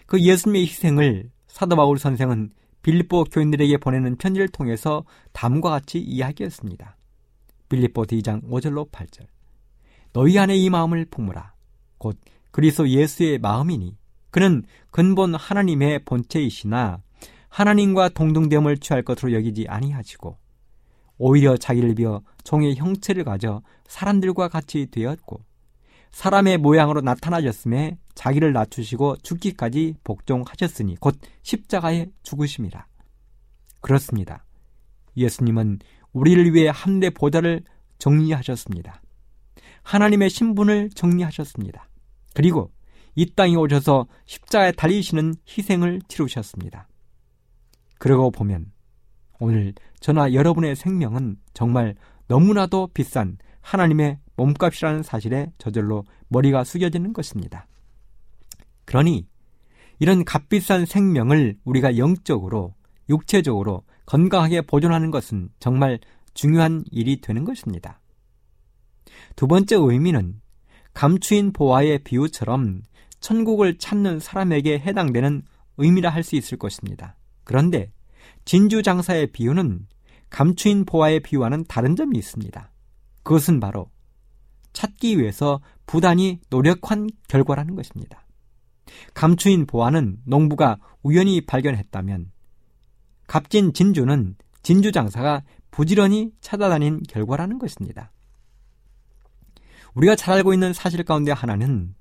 그 0.05 0.21
예수님의 0.21 0.61
희생을 0.61 1.29
사도 1.47 1.75
바울 1.75 1.99
선생은 1.99 2.51
빌립보 2.83 3.25
교인들에게 3.25 3.77
보내는 3.79 4.15
편지를 4.15 4.47
통해서 4.47 5.03
다음과 5.33 5.71
같이 5.71 5.99
이야기했습니다. 5.99 6.95
빌립보 7.67 8.03
2장 8.03 8.43
5절로 8.49 8.89
8절. 8.91 9.27
너희 10.13 10.39
안에 10.39 10.55
이 10.55 10.69
마음을 10.69 11.03
품으라. 11.05 11.53
곧 11.97 12.17
그리스도 12.51 12.87
예수의 12.87 13.39
마음이니 13.39 13.97
그는 14.33 14.63
근본 14.89 15.35
하나님의 15.35 16.05
본체이시나 16.05 17.03
하나님과 17.49 18.09
동등됨을 18.09 18.79
취할 18.79 19.03
것으로 19.03 19.31
여기지 19.31 19.67
아니하시고 19.69 20.35
오히려 21.19 21.55
자기를 21.55 21.93
비어 21.93 22.23
종의 22.43 22.75
형체를 22.75 23.25
가져 23.25 23.61
사람들과 23.85 24.47
같이 24.47 24.87
되었고 24.89 25.39
사람의 26.11 26.57
모양으로 26.57 27.01
나타나셨음에 27.01 27.99
자기를 28.15 28.53
낮추시고 28.53 29.17
죽기까지 29.17 29.97
복종하셨으니 30.03 30.95
곧 30.99 31.15
십자가에 31.43 32.07
죽으심이라. 32.23 32.87
그렇습니다. 33.81 34.45
예수님은 35.15 35.77
우리를 36.11 36.55
위해 36.55 36.71
한대 36.73 37.11
보좌를 37.11 37.61
정리하셨습니다. 37.99 38.99
하나님의 39.83 40.31
신분을 40.31 40.89
정리하셨습니다. 40.95 41.87
그리고 42.33 42.71
이 43.15 43.31
땅에 43.35 43.55
오셔서 43.55 44.07
십자가에 44.25 44.71
달리시는 44.71 45.35
희생을 45.47 46.01
치르셨습니다. 46.07 46.87
그러고 47.99 48.31
보면 48.31 48.71
오늘 49.39 49.73
저나 49.99 50.33
여러분의 50.33 50.75
생명은 50.75 51.37
정말 51.53 51.95
너무나도 52.27 52.89
비싼 52.93 53.37
하나님의 53.61 54.19
몸값이라는 54.35 55.03
사실에 55.03 55.51
저절로 55.57 56.05
머리가 56.27 56.63
숙여지는 56.63 57.13
것입니다. 57.13 57.67
그러니 58.85 59.27
이런 59.99 60.25
값비싼 60.25 60.85
생명을 60.85 61.57
우리가 61.63 61.97
영적으로, 61.97 62.73
육체적으로 63.09 63.83
건강하게 64.05 64.61
보존하는 64.61 65.11
것은 65.11 65.49
정말 65.59 65.99
중요한 66.33 66.83
일이 66.91 67.21
되는 67.21 67.45
것입니다. 67.45 68.01
두 69.35 69.47
번째 69.47 69.75
의미는 69.79 70.41
감추인 70.93 71.53
보화의 71.53 71.99
비유처럼 71.99 72.81
천국을 73.23 73.77
찾는 73.77 74.19
사람에게 74.19 74.79
해당되는 74.79 75.43
의미라 75.77 76.09
할 76.09 76.23
수 76.23 76.35
있을 76.35 76.57
것입니다. 76.57 77.15
그런데 77.45 77.89
진주 78.43 78.83
장사의 78.83 79.31
비유는 79.31 79.87
감추인 80.29 80.83
보화의 80.83 81.21
비유와는 81.21 81.63
다른 81.69 81.95
점이 81.95 82.17
있습니다. 82.17 82.69
그것은 83.23 83.61
바로 83.61 83.89
찾기 84.73 85.17
위해서 85.19 85.61
부단히 85.85 86.41
노력한 86.49 87.09
결과라는 87.29 87.75
것입니다. 87.75 88.25
감추인 89.13 89.65
보화는 89.67 90.17
농부가 90.25 90.77
우연히 91.01 91.45
발견했다면 91.45 92.29
값진 93.27 93.71
진주는 93.73 94.35
진주 94.63 94.91
장사가 94.91 95.43
부지런히 95.71 96.31
찾아다닌 96.41 97.01
결과라는 97.07 97.57
것입니다. 97.57 98.11
우리가 99.93 100.17
잘 100.17 100.35
알고 100.35 100.53
있는 100.53 100.73
사실 100.73 101.03
가운데 101.03 101.31
하나는 101.31 101.95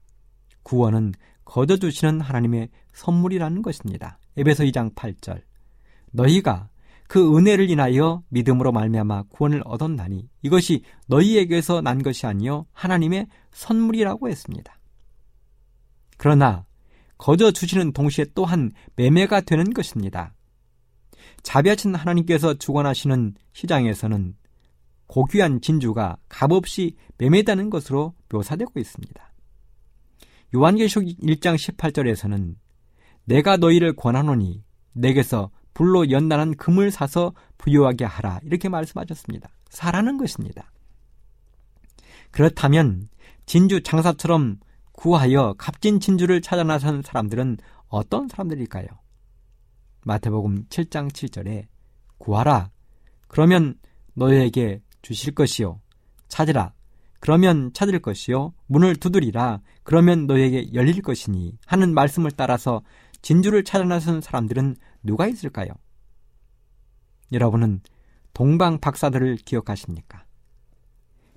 구원은 0.62 1.12
거저 1.44 1.76
주시는 1.76 2.20
하나님의 2.20 2.68
선물이라는 2.92 3.62
것입니다. 3.62 4.18
에베소 4.36 4.64
2장 4.64 4.94
8절 4.94 5.42
너희가 6.12 6.68
그 7.08 7.36
은혜를 7.36 7.68
인하여 7.68 8.22
믿음으로 8.28 8.72
말미암아 8.72 9.24
구원을 9.24 9.62
얻었나니 9.66 10.30
이것이 10.42 10.82
너희에게서 11.08 11.82
난 11.82 12.02
것이 12.02 12.26
아니요 12.26 12.66
하나님의 12.72 13.26
선물이라고 13.50 14.28
했습니다. 14.28 14.78
그러나 16.16 16.64
거저 17.18 17.50
주시는 17.50 17.92
동시에 17.92 18.26
또한 18.34 18.72
매매가 18.96 19.42
되는 19.42 19.72
것입니다. 19.74 20.34
자비하신 21.42 21.94
하나님께서 21.94 22.54
주관하시는 22.54 23.34
시장에서는 23.52 24.36
고귀한 25.06 25.60
진주가 25.60 26.16
값없이 26.28 26.96
매매되는 27.18 27.68
것으로 27.68 28.14
묘사되고 28.30 28.80
있습니다. 28.80 29.31
요한계시록 30.54 31.04
1장 31.04 31.56
18절에서는 31.56 32.56
내가 33.24 33.56
너희를 33.56 33.94
권하노니 33.94 34.64
내게서 34.92 35.50
불로 35.74 36.10
연단한 36.10 36.56
금을 36.56 36.90
사서 36.90 37.32
부유하게 37.58 38.04
하라. 38.04 38.40
이렇게 38.42 38.68
말씀하셨습니다. 38.68 39.48
사라는 39.70 40.18
것입니다. 40.18 40.70
그렇다면 42.30 43.08
진주 43.46 43.82
장사처럼 43.82 44.58
구하여 44.92 45.54
값진 45.56 46.00
진주를 46.00 46.42
찾아 46.42 46.62
나선 46.62 47.02
사람들은 47.02 47.58
어떤 47.88 48.28
사람들일까요? 48.28 48.86
마태복음 50.04 50.66
7장 50.68 51.10
7절에 51.10 51.66
구하라. 52.18 52.70
그러면 53.28 53.76
너희에게 54.14 54.82
주실 55.00 55.34
것이요. 55.34 55.80
찾으라. 56.28 56.72
그러면 57.22 57.70
찾을 57.72 58.00
것이요. 58.00 58.52
문을 58.66 58.96
두드리라. 58.96 59.60
그러면 59.84 60.26
너희에게 60.26 60.74
열릴 60.74 61.00
것이니 61.02 61.56
하는 61.66 61.94
말씀을 61.94 62.32
따라서 62.32 62.82
진주를 63.22 63.62
찾아 63.62 63.84
나선 63.84 64.20
사람들은 64.20 64.74
누가 65.04 65.28
있을까요? 65.28 65.68
여러분은 67.30 67.80
동방 68.34 68.80
박사들을 68.80 69.36
기억하십니까? 69.36 70.24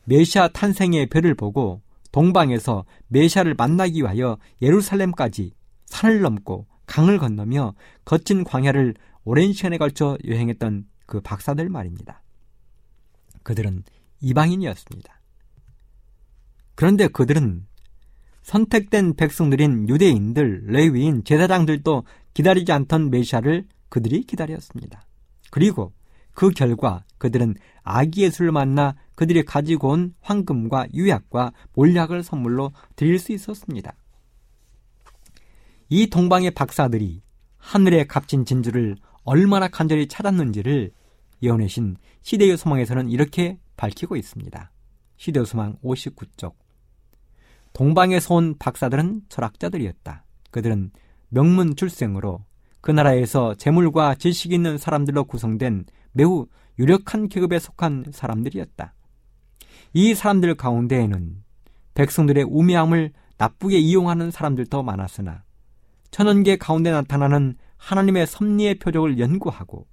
메시아 0.06 0.48
탄생의 0.48 1.06
별을 1.06 1.36
보고 1.36 1.84
동방에서 2.12 2.84
메시아를 3.10 3.54
만나기 3.54 4.02
위하여 4.02 4.40
예루살렘까지 4.64 5.54
산을 5.86 6.22
넘고 6.22 6.66
강을 6.88 7.20
건너며 7.20 7.76
거친 8.06 8.44
광야를 8.44 8.96
오랜 9.24 9.54
시간에 9.54 9.78
걸쳐 9.78 10.18
여행했던 10.28 10.88
그 11.06 11.22
박사들 11.22 11.70
말입니다. 11.70 12.24
그들은 13.44 13.84
이방인이었습니다. 14.22 15.15
그런데 16.76 17.08
그들은 17.08 17.66
선택된 18.44 19.16
백성들인 19.16 19.90
유대인들, 19.90 20.66
레위인, 20.68 21.24
제사장들도 21.24 22.04
기다리지 22.34 22.72
않던 22.72 23.10
메시아를 23.10 23.66
그들이 23.90 24.24
기다렸습니다. 24.24 25.06
그리고 25.50 25.94
그 26.34 26.50
결과 26.52 27.04
그들은 27.18 27.56
아기 27.82 28.24
예수를 28.24 28.52
만나 28.52 28.96
그들이 29.16 29.44
가지고 29.44 29.90
온 29.90 30.14
황금과 30.22 30.88
유약과 30.94 31.54
몰약을 31.74 32.24
선물로 32.24 32.74
드릴 32.96 33.18
수 33.20 33.32
있었습니다. 33.32 33.96
이 35.90 36.08
동방의 36.08 36.52
박사들이 36.52 37.22
하늘의 37.58 38.08
값진 38.08 38.46
진주를 38.46 38.98
얼마나 39.24 39.68
간절히 39.68 40.08
찾았는지를 40.08 40.92
예언의 41.42 41.70
신 41.70 41.96
시대의 42.22 42.58
소망에서는 42.58 43.10
이렇게 43.10 43.58
밝히고 43.78 44.18
있습니다. 44.18 44.72
시대의 45.18 45.46
소망 45.46 45.78
59쪽 45.84 46.65
동방에서 47.76 48.36
온 48.36 48.56
박사들은 48.58 49.24
철학자들이었다. 49.28 50.24
그들은 50.50 50.92
명문 51.28 51.76
출생으로 51.76 52.46
그 52.80 52.92
나라에서 52.92 53.56
재물과 53.56 54.16
지식이 54.16 54.56
있는 54.56 54.78
사람들로 54.78 55.26
구성된 55.26 55.86
매우 56.14 56.48
유력한 56.80 57.28
계급에 57.28 57.60
속한 57.60 58.06
사람들이었다. 58.14 58.94
이 59.94 60.16
사람들 60.16 60.56
가운데에는 60.56 61.44
백성들의 61.96 62.46
우매함을 62.46 63.12
나쁘게 63.38 63.78
이용하는 63.78 64.32
사람들도 64.32 64.82
많았으나 64.82 65.44
천연계 66.12 66.56
가운데 66.56 66.92
나타나는 66.92 67.58
하나님의 67.76 68.26
섭리의 68.26 68.76
표적을 68.76 69.20
연구하고 69.20 69.86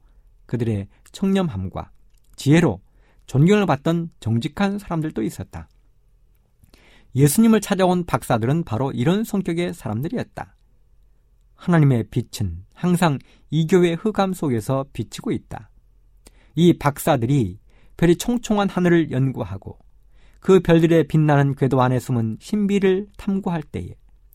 그들의 0.47 0.87
청렴함과 1.11 1.91
지혜로 2.37 2.81
존경을 3.27 3.67
받던 3.67 4.11
정직한 4.21 4.79
사람들도 4.79 5.23
있었다. 5.23 5.69
예수님을 7.15 7.61
찾아온 7.61 8.05
박사들은 8.05 8.65
바로 8.65 8.91
이런 8.93 9.25
성격의 9.25 9.75
사람들이었다. 9.75 10.55
하나님의 11.55 12.05
빛은 12.11 12.65
항상 12.75 13.19
이 13.51 13.67
교회 13.67 13.93
흑암 13.95 14.33
속에서 14.33 14.87
비치고 14.93 15.31
있다. 15.31 15.71
이 16.55 16.73
박사들이 16.79 17.59
별이 17.97 18.17
총총한 18.17 18.69
하늘을 18.69 19.11
연구하고 19.11 19.79
그 20.41 20.61
별들의 20.61 21.07
빛나는 21.07 21.55
궤도 21.55 21.81
안에 21.81 22.01
숨은 22.01 22.39
신비를 22.41 23.07
탐구할 23.17 23.63
때에 23.63 23.95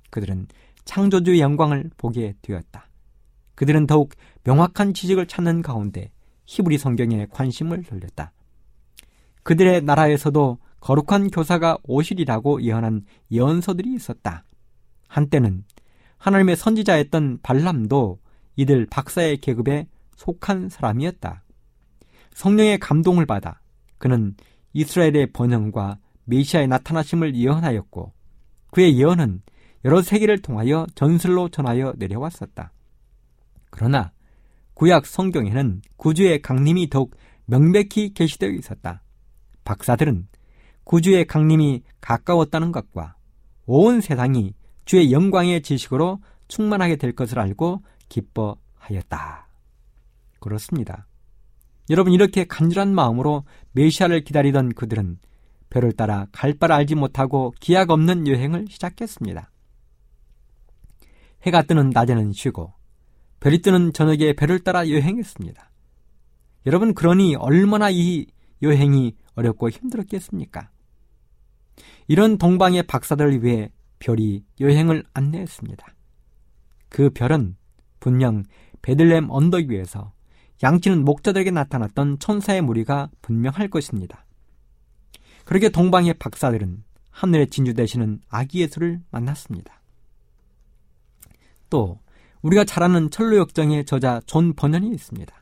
그들은 0.09 0.47
창조주의 0.85 1.41
영광을 1.41 1.89
보게 1.97 2.33
되었다. 2.41 2.87
그들은 3.55 3.87
더욱 3.87 4.13
명확한 4.43 4.93
지식을 4.93 5.27
찾는 5.27 5.61
가운데 5.63 6.11
히브리 6.45 6.77
성경에 6.77 7.27
관심을 7.29 7.83
돌렸다. 7.83 8.31
그들의 9.43 9.83
나라에서도 9.83 10.59
거룩한 10.87 11.31
교사가 11.31 11.79
오시리라고 11.83 12.61
예언한 12.61 13.03
예언서들이 13.29 13.93
있었다. 13.95 14.45
한때는 15.09 15.65
하나님의 16.17 16.55
선지자였던 16.55 17.39
발람도 17.43 18.19
이들 18.55 18.85
박사의 18.85 19.39
계급에 19.39 19.89
속한 20.15 20.69
사람이었다. 20.69 21.43
성령의 22.33 22.79
감동을 22.79 23.25
받아 23.25 23.59
그는 23.97 24.37
이스라엘의 24.71 25.33
번영과 25.33 25.97
메시아의 26.23 26.69
나타나심을 26.69 27.35
예언하였고 27.35 28.13
그의 28.71 28.97
예언은 28.97 29.41
여러 29.83 30.01
세계를 30.01 30.41
통하여 30.41 30.87
전술로 30.95 31.49
전하여 31.49 31.95
내려왔었다. 31.97 32.71
그러나 33.71 34.13
구약 34.73 35.05
성경에는 35.05 35.81
구주의 35.97 36.41
강림이 36.41 36.89
더욱 36.89 37.13
명백히 37.45 38.13
게시되어 38.13 38.51
있었다. 38.51 39.03
박사들은 39.65 40.29
구주의 40.87 41.25
강림이 41.25 41.83
가까웠다는 41.99 42.71
것과 42.71 43.17
온 43.65 43.99
세상이 43.99 44.53
주의 44.85 45.11
영광의 45.11 45.61
지식으로 45.61 46.21
충만하게 46.47 46.95
될 46.95 47.11
것을 47.11 47.39
알고 47.39 47.83
기뻐하였다. 48.07 49.49
그렇습니다. 50.39 51.05
여러분 51.89 52.13
이렇게 52.13 52.45
간절한 52.45 52.95
마음으로 52.95 53.43
메시아를 53.73 54.23
기다리던 54.23 54.75
그들은 54.75 55.19
별을 55.69 55.91
따라 55.91 56.25
갈 56.31 56.53
바를 56.53 56.75
알지 56.75 56.95
못하고 56.95 57.53
기약 57.59 57.89
없는 57.89 58.25
여행을 58.25 58.67
시작했습니다. 58.69 59.51
해가 61.41 61.63
뜨는 61.63 61.89
낮에는 61.89 62.31
쉬고 62.31 62.73
별이 63.41 63.61
뜨는 63.61 63.91
저녁에 63.91 64.31
별을 64.31 64.61
따라 64.61 64.87
여행했습니다. 64.89 65.69
여러분 66.65 66.93
그러니 66.93 67.35
얼마나 67.35 67.89
이 67.89 68.27
여행이 68.61 69.17
어렵고 69.35 69.69
힘들었겠습니까? 69.69 70.69
이런 72.07 72.37
동방의 72.37 72.83
박사들을 72.83 73.43
위해 73.43 73.71
별이 73.99 74.43
여행을 74.59 75.03
안내했습니다. 75.13 75.85
그 76.89 77.09
별은 77.09 77.55
분명 77.99 78.43
베들렘 78.81 79.29
언덕 79.29 79.67
위에서 79.67 80.13
양치는 80.63 81.03
목자들에게 81.05 81.51
나타났던 81.51 82.19
천사의 82.19 82.61
무리가 82.61 83.09
분명할 83.21 83.69
것입니다. 83.69 84.25
그렇게 85.45 85.69
동방의 85.69 86.15
박사들은 86.15 86.83
하늘의 87.11 87.49
진주 87.49 87.73
되시는 87.73 88.21
아기 88.29 88.61
예수를 88.61 89.01
만났습니다. 89.11 89.81
또 91.69 91.99
우리가 92.41 92.63
잘 92.63 92.83
아는 92.83 93.09
천로 93.09 93.37
역정의 93.37 93.85
저자 93.85 94.21
존 94.25 94.53
번연이 94.53 94.89
있습니다. 94.91 95.33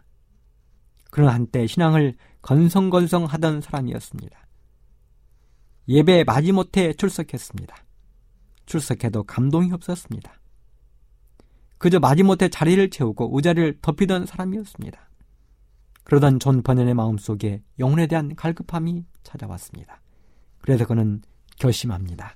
그는 1.11 1.29
한때 1.29 1.67
신앙을 1.67 2.15
건성건성하던 2.41 3.61
사람이었습니다. 3.61 4.44
예배 5.87 6.23
마지못해 6.23 6.93
출석했습니다. 6.93 7.75
출석해도 8.65 9.23
감동이 9.23 9.71
없었습니다. 9.71 10.33
그저 11.77 11.99
마지못해 11.99 12.49
자리를 12.49 12.89
채우고 12.89 13.31
의자를 13.33 13.77
덥히던 13.81 14.25
사람이었습니다. 14.25 15.09
그러던 16.03 16.39
존 16.39 16.63
번연의 16.63 16.93
마음속에 16.93 17.61
영혼에 17.79 18.07
대한 18.07 18.35
갈급함이 18.35 19.05
찾아왔습니다. 19.23 20.01
그래서 20.59 20.85
그는 20.85 21.21
결심합니다. 21.59 22.35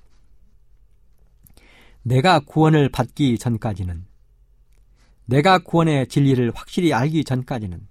내가 2.02 2.40
구원을 2.40 2.88
받기 2.88 3.38
전까지는 3.38 4.06
내가 5.26 5.58
구원의 5.58 6.08
진리를 6.08 6.50
확실히 6.54 6.92
알기 6.92 7.24
전까지는 7.24 7.86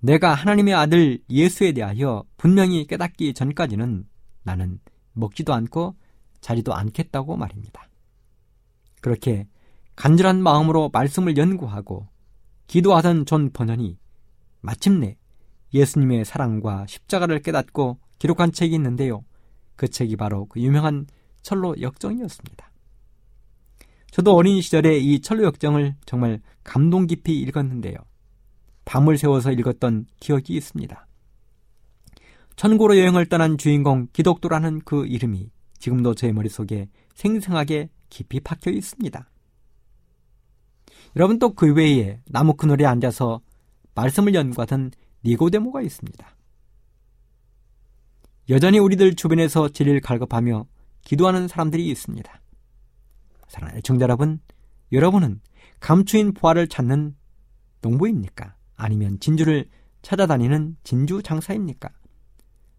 내가 0.00 0.34
하나님의 0.34 0.74
아들 0.74 1.18
예수에 1.28 1.72
대하여 1.72 2.24
분명히 2.36 2.86
깨닫기 2.86 3.34
전까지는 3.34 4.06
나는 4.42 4.80
먹지도 5.12 5.52
않고 5.52 5.96
자지도 6.40 6.74
않겠다고 6.74 7.36
말입니다. 7.36 7.88
그렇게 9.00 9.46
간절한 9.96 10.42
마음으로 10.42 10.90
말씀을 10.92 11.36
연구하고 11.36 12.08
기도하던 12.66 13.26
존 13.26 13.50
번연이 13.50 13.98
마침내 14.60 15.16
예수님의 15.74 16.24
사랑과 16.24 16.86
십자가를 16.86 17.42
깨닫고 17.42 17.98
기록한 18.18 18.52
책이 18.52 18.74
있는데요. 18.74 19.24
그 19.76 19.88
책이 19.88 20.16
바로 20.16 20.46
그 20.46 20.60
유명한 20.60 21.06
천로 21.42 21.74
역정이었습니다. 21.80 22.70
저도 24.10 24.34
어린 24.34 24.60
시절에 24.60 24.98
이 24.98 25.20
천로 25.20 25.44
역정을 25.44 25.96
정말 26.04 26.40
감동 26.64 27.06
깊이 27.06 27.40
읽었는데요. 27.40 27.96
밤을 28.90 29.18
새워서 29.18 29.52
읽었던 29.52 30.06
기억이 30.18 30.56
있습니다. 30.56 31.06
천국으로 32.56 32.98
여행을 32.98 33.26
떠난 33.26 33.56
주인공 33.56 34.08
기독도라는 34.12 34.80
그 34.84 35.06
이름이 35.06 35.52
지금도 35.78 36.16
제 36.16 36.32
머릿속에 36.32 36.88
생생하게 37.14 37.88
깊이 38.08 38.40
박혀 38.40 38.72
있습니다. 38.72 39.30
여러분 41.14 41.38
또 41.38 41.54
그 41.54 41.72
외에 41.72 42.20
나무 42.26 42.54
그늘에 42.54 42.84
앉아서 42.84 43.40
말씀을 43.94 44.34
연구하던 44.34 44.90
니고데모가 45.24 45.82
있습니다. 45.82 46.36
여전히 48.48 48.80
우리들 48.80 49.14
주변에서 49.14 49.68
진리를 49.68 50.00
갈급하며 50.00 50.66
기도하는 51.04 51.46
사람들이 51.46 51.88
있습니다. 51.88 52.40
사랑하는 53.46 53.82
청자 53.84 54.02
여러분, 54.02 54.40
여러분은 54.90 55.40
감추인 55.78 56.34
부활을 56.34 56.66
찾는 56.66 57.14
농부입니까? 57.82 58.56
아니면 58.80 59.20
진주를 59.20 59.68
찾아다니는 60.02 60.76
진주 60.82 61.22
장사입니까? 61.22 61.90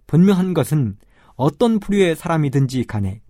분명한 0.08 0.54
것은 0.54 0.98
어떤 1.36 1.80
부류의 1.80 2.16
사람이든지 2.16 2.86
간에 2.86 3.22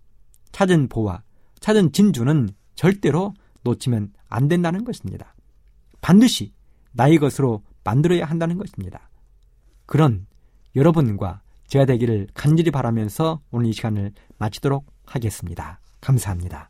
찾은 0.51 0.88
보와 0.88 1.24
찾은 1.59 1.91
진주는 1.91 2.49
절대로 2.76 3.34
놓치면 3.63 4.13
안 4.28 4.47
된다는 4.47 4.84
것입니다. 4.84 5.36
반드시 5.99 6.53
나의 6.93 7.17
것으로 7.19 7.61
만들어야 7.84 8.26
한다는 8.26 8.57
것입니다. 8.57 9.09
그런 9.86 10.26
여러분과 10.76 11.41
제가 11.67 11.86
되기를 11.86 12.28
간절히 12.34 12.72
바라면서 12.72 13.41
오늘 13.51 13.69
이 13.69 13.74
시간을 13.74 14.13
마치도록 14.38 14.86
하겠습니다. 15.05 15.80
감사합니다. 15.99 16.69